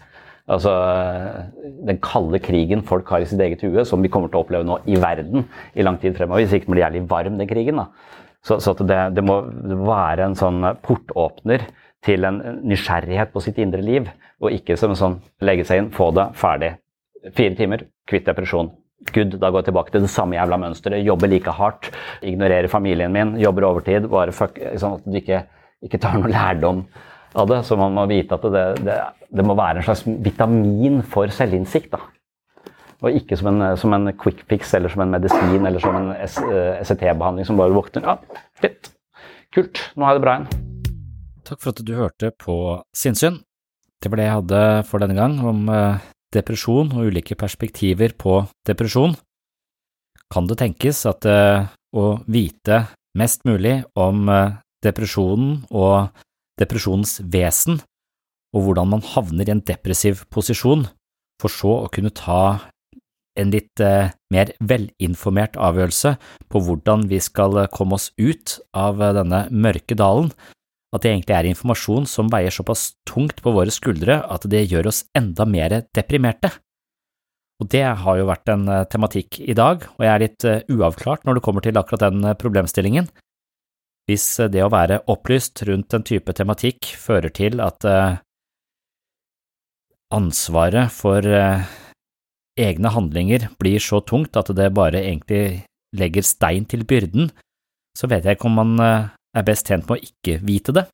[0.47, 0.72] Altså,
[1.86, 4.66] Den kalde krigen folk har i sitt eget hue, som vi kommer til å oppleve
[4.66, 6.44] nå i verden i lang tid fremover.
[6.44, 7.82] Hvis ikke blir jævlig varm, den krigen.
[7.82, 7.88] da.
[8.47, 9.40] Så, så det, det, må
[9.88, 11.66] være en sånn portåpner
[12.07, 14.07] til en nysgjerrighet på sitt indre liv,
[14.38, 16.76] og ikke som en sånn legge seg inn, få det, ferdig.
[17.34, 18.70] Fire timer, kvitt depresjon.
[19.11, 21.03] Gud, da går jeg tilbake til det samme jævla mønsteret.
[21.07, 21.90] Jobber like hardt,
[22.22, 24.07] ignorerer familien min, jobber overtid.
[24.12, 25.42] bare fuck, sånn at du ikke,
[25.82, 26.84] ikke tar noe lærdom
[27.37, 27.62] av det.
[27.68, 28.99] Så man må vite at det, det,
[29.30, 31.95] det må være en slags vitamin for selvinnsikt.
[31.95, 32.03] da.
[33.05, 36.12] Og ikke som en, som en quick fix eller som en medisin eller som en
[36.26, 38.07] SET-behandling som bare våkner.
[38.09, 38.93] Ja, fint.
[39.55, 39.82] Kult.
[39.95, 40.64] Nå har jeg det bra igjen.
[41.47, 42.57] Takk for at du hørte på
[42.97, 43.39] Sinnsyn.
[44.03, 45.68] Det var det jeg hadde for denne gang om
[46.34, 49.14] depresjon og ulike perspektiver på depresjon.
[50.32, 52.82] Kan det tenkes at å vite
[53.16, 54.26] mest mulig om
[54.84, 56.11] depresjonen og
[56.61, 57.81] depresjonens vesen,
[58.57, 60.87] og hvordan man havner i en depressiv posisjon,
[61.43, 62.59] for så å kunne ta
[63.37, 66.15] en litt eh, mer velinformert avgjørelse
[66.49, 70.31] på hvordan vi skal komme oss ut av denne mørke dalen,
[70.95, 74.89] at det egentlig er informasjon som veier såpass tungt på våre skuldre at det gjør
[74.89, 76.55] oss enda mer deprimerte.
[77.61, 81.39] Og det har jo vært en tematikk i dag, og jeg er litt uavklart når
[81.39, 83.09] det kommer til akkurat den problemstillingen.
[84.07, 87.83] Hvis det å være opplyst rundt en type tematikk fører til at
[90.15, 95.65] ansvaret for egne handlinger blir så tungt at det bare egentlig
[95.99, 97.33] legger stein til byrden,
[97.99, 100.87] så vet jeg ikke om man er best tjent med å ikke vite det.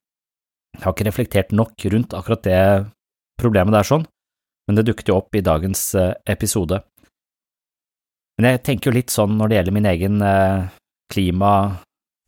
[0.79, 2.61] Jeg har ikke reflektert nok rundt akkurat det
[3.37, 4.09] problemet der sånn,
[4.65, 5.91] men det dukket jo opp i dagens
[6.25, 6.81] episode.
[8.41, 10.23] Men jeg tenker jo litt sånn når det gjelder min egen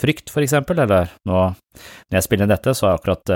[0.01, 3.30] klimafrykt, for eksempel, eller nå når jeg spiller dette, så er akkurat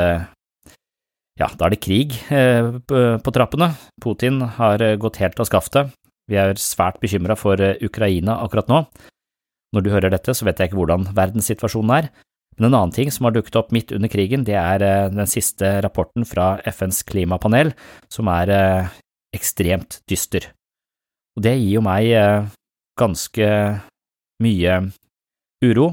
[1.39, 3.73] ja, da er det krig på trappene.
[4.03, 5.93] Putin har gått helt av skaftet.
[6.29, 8.83] Vi er svært bekymra for Ukraina akkurat nå.
[9.73, 12.09] Når du hører dette, så vet jeg ikke hvordan verdenssituasjonen er,
[12.59, 14.83] men en annen ting som har dukket opp midt under krigen, det er
[15.13, 17.71] den siste rapporten fra FNs klimapanel,
[18.11, 18.91] som er
[19.37, 20.49] ekstremt dyster.
[21.37, 22.51] Og det gir jo meg
[22.99, 23.47] ganske
[24.43, 24.81] mye
[25.63, 25.93] uro.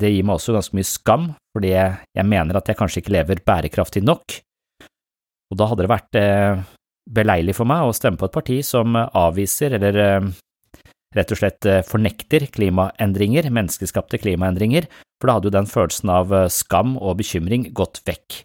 [0.00, 3.42] Det gir meg også ganske mye skam, fordi jeg mener at jeg kanskje ikke lever
[3.46, 4.38] bærekraftig nok.
[5.50, 6.20] Og da hadde det vært
[7.10, 10.30] beleilig for meg å stemme på et parti som avviser eller
[11.16, 14.86] rett og slett fornekter klimaendringer, menneskeskapte klimaendringer,
[15.18, 18.44] for da hadde jo den følelsen av skam og bekymring gått vekk.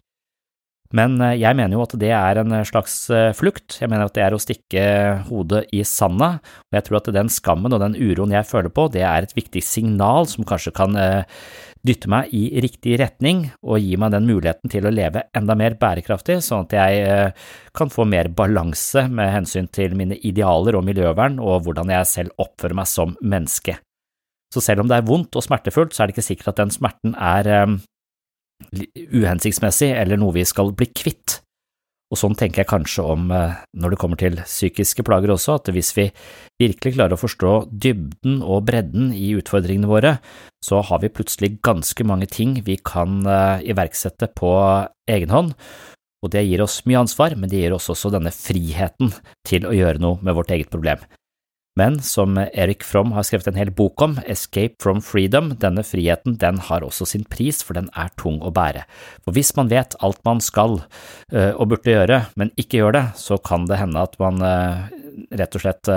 [0.95, 2.93] Men jeg mener jo at det er en slags
[3.35, 4.83] flukt, jeg mener at det er å stikke
[5.27, 8.87] hodet i sanda, og jeg tror at den skammen og den uroen jeg føler på,
[8.93, 10.95] det er et viktig signal som kanskje kan
[11.85, 15.75] dytte meg i riktig retning og gi meg den muligheten til å leve enda mer
[15.81, 17.33] bærekraftig, sånn at jeg
[17.75, 22.39] kan få mer balanse med hensyn til mine idealer og miljøvern og hvordan jeg selv
[22.41, 23.77] oppfører meg som menneske.
[24.53, 26.71] Så selv om det er vondt og smertefullt, så er det ikke sikkert at den
[26.71, 27.51] smerten er
[28.71, 31.39] uhensiktsmessig eller noe vi skal bli kvitt.
[32.13, 35.89] Og sånn tenker jeg kanskje om når det kommer til psykiske plager også, at hvis
[35.97, 36.05] vi
[36.61, 40.13] virkelig klarer å forstå dybden og bredden i utfordringene våre,
[40.63, 43.25] så har vi plutselig ganske mange ting vi kan
[43.65, 44.53] iverksette på
[45.11, 45.55] egen hånd,
[46.23, 49.11] og det gir oss mye ansvar, men det gir oss også denne friheten
[49.45, 51.01] til å gjøre noe med vårt eget problem.
[51.75, 56.37] Men som Erik Fromm har skrevet en hel bok om, Escape from Freedom, denne friheten
[56.39, 58.85] den har også sin pris, for den er tung å bære.
[59.25, 60.79] For hvis man vet alt man skal
[61.35, 64.39] og burde gjøre, men ikke gjør det, så kan det hende at man
[65.35, 65.91] rett og slett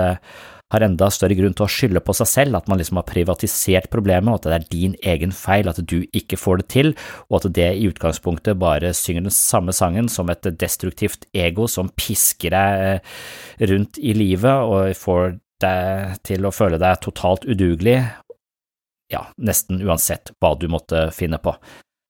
[0.69, 3.89] har enda større grunn til å skylde på seg selv, at man liksom har privatisert
[3.93, 6.91] problemet, og at det er din egen feil at du ikke får det til,
[7.29, 11.89] og at det i utgangspunktet bare synger den samme sangen som et destruktivt ego som
[11.97, 17.99] pisker deg rundt i livet og får deg til å føle deg totalt udugelig,
[19.09, 21.55] ja, nesten uansett hva du måtte finne på.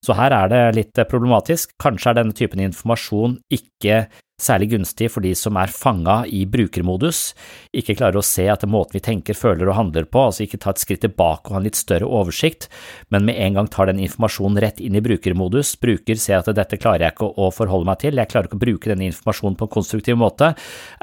[0.06, 4.06] Så her er det litt problematisk, kanskje er denne typen informasjon ikke
[4.40, 7.34] særlig gunstig for de som er fanga i brukermodus,
[7.76, 10.74] ikke klarer å se at måten vi tenker, føler og handler på, altså ikke ta
[10.74, 12.70] et skritt tilbake og ha en litt større oversikt,
[13.12, 16.80] men med en gang tar den informasjonen rett inn i brukermodus, bruker ser at dette
[16.80, 19.68] klarer jeg ikke å forholde meg til, jeg klarer ikke å bruke denne informasjonen på
[19.68, 20.54] en konstruktiv måte,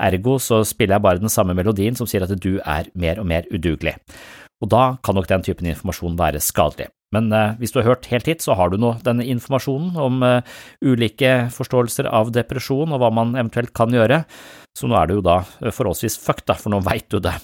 [0.08, 3.28] ergo så spiller jeg bare den samme melodien som sier at du er mer og
[3.28, 3.98] mer udugelig.
[4.64, 6.88] Og da kan nok den typen informasjon være skadelig.
[7.14, 10.22] Men eh, hvis du har hørt helt hit, så har du nå denne informasjonen om
[10.26, 10.40] uh,
[10.82, 14.24] ulike forståelser av depresjon og hva man eventuelt kan gjøre,
[14.76, 17.36] så nå er det jo da forholdsvis fucked, da, for nå veit du det.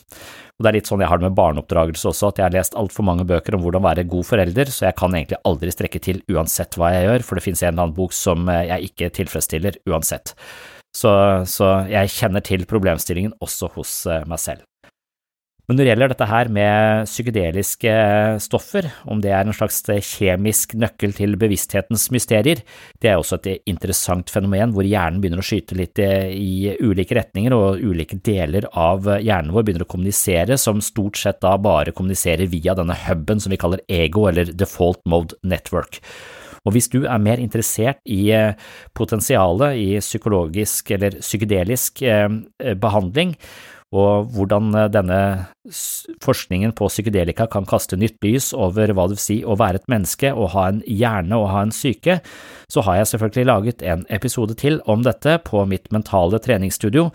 [0.59, 2.77] Og det er litt sånn jeg har det med barneoppdragelse også, at jeg har lest
[2.79, 6.21] altfor mange bøker om hvordan være god forelder, så jeg kan egentlig aldri strekke til
[6.35, 9.81] uansett hva jeg gjør, for det finnes en eller annen bok som jeg ikke tilfredsstiller
[9.89, 10.35] uansett.
[10.93, 11.15] Så,
[11.49, 13.95] så jeg kjenner til problemstillingen også hos
[14.29, 14.67] meg selv.
[15.73, 17.93] Men når det gjelder dette her med psykedeliske
[18.45, 22.61] stoffer, om det er en slags kjemisk nøkkel til bevissthetens mysterier,
[23.01, 27.57] det er også et interessant fenomen hvor hjernen begynner å skyte litt i ulike retninger,
[27.57, 32.53] og ulike deler av hjernen vår begynner å kommunisere, som stort sett da bare kommuniserer
[32.53, 36.03] via denne huben som vi kaller ego, eller default mode network.
[36.69, 38.29] Og hvis du er mer interessert i
[38.93, 42.05] potensialet i psykologisk eller psykedelisk
[42.61, 43.39] behandling,
[43.93, 45.21] og hvordan eh, denne
[46.25, 49.91] forskningen på psykedelika kan kaste nytt lys over hva det vil si å være et
[49.93, 52.19] menneske og ha en hjerne og ha en syke,
[52.73, 57.11] så har jeg selvfølgelig laget en episode til om dette på mitt mentale treningsstudio,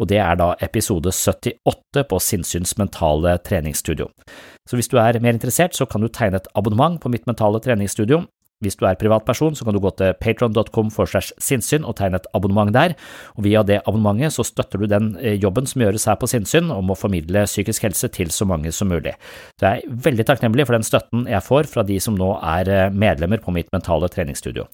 [0.00, 4.08] og det er da episode 78 på Sinnsyns mentale treningsstudio.
[4.68, 7.60] Så hvis du er mer interessert, så kan du tegne et abonnement på mitt mentale
[7.60, 8.22] treningsstudio.
[8.62, 12.20] Hvis du er privatperson, så kan du gå til patron.com for segs sinnssyn og tegne
[12.20, 12.94] et abonnement der,
[13.36, 16.70] og via det abonnementet så støtter du den eh, jobben som gjøres her på Sinnsyn
[16.74, 19.14] om å formidle psykisk helse til så mange som mulig.
[19.58, 22.70] Så jeg er veldig takknemlig for den støtten jeg får fra de som nå er
[22.70, 24.68] eh, medlemmer på mitt mentale treningsstudio.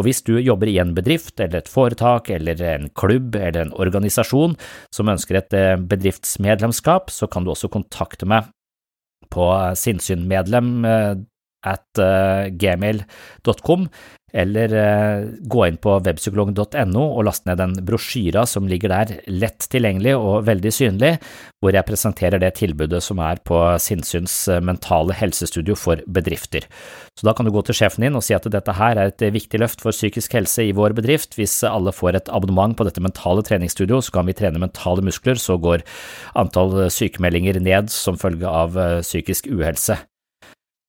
[0.00, 3.74] Og hvis du jobber i en bedrift eller et foretak eller en klubb eller en
[3.76, 4.54] organisasjon
[4.94, 8.48] som ønsker et eh, bedriftsmedlemskap, så kan du også kontakte meg
[9.30, 9.44] på
[9.78, 10.70] sinnssynmedlem
[11.66, 13.86] at uh, gmail.com,
[14.30, 19.66] eller uh, gå inn på webpsykologen.no og laste ned den brosjyra som ligger der, lett
[19.72, 21.16] tilgjengelig og veldig synlig,
[21.60, 26.64] hvor jeg presenterer det tilbudet som er på Sinnsyns eh, mentale helsestudio for bedrifter.
[27.18, 29.26] Så da kan du gå til sjefen din og si at dette her er et
[29.34, 31.36] viktig løft for psykisk helse i vår bedrift.
[31.36, 35.36] Hvis alle får et abonnement på dette mentale treningsstudio, så kan vi trene mentale muskler,
[35.36, 35.84] så går
[36.40, 39.98] antall sykemeldinger ned som følge av psykisk uhelse.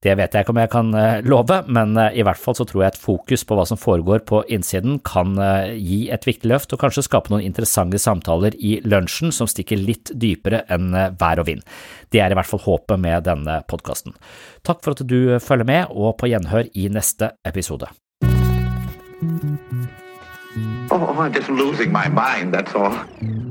[0.01, 2.65] Det vet jeg ikke om jeg kan eh, love, men eh, i hvert fall så
[2.65, 6.49] tror jeg et fokus på hva som foregår på innsiden kan eh, gi et viktig
[6.49, 10.89] løft og kanskje skape noen interessante samtaler i lunsjen som stikker litt dypere enn
[11.21, 11.61] vær og vind.
[12.09, 14.17] Det er i hvert fall håpet med denne podkasten.
[14.65, 17.91] Takk for at du følger med, og på gjenhør i neste episode.
[20.89, 23.50] Oh, I'm just losing my mind, that's all.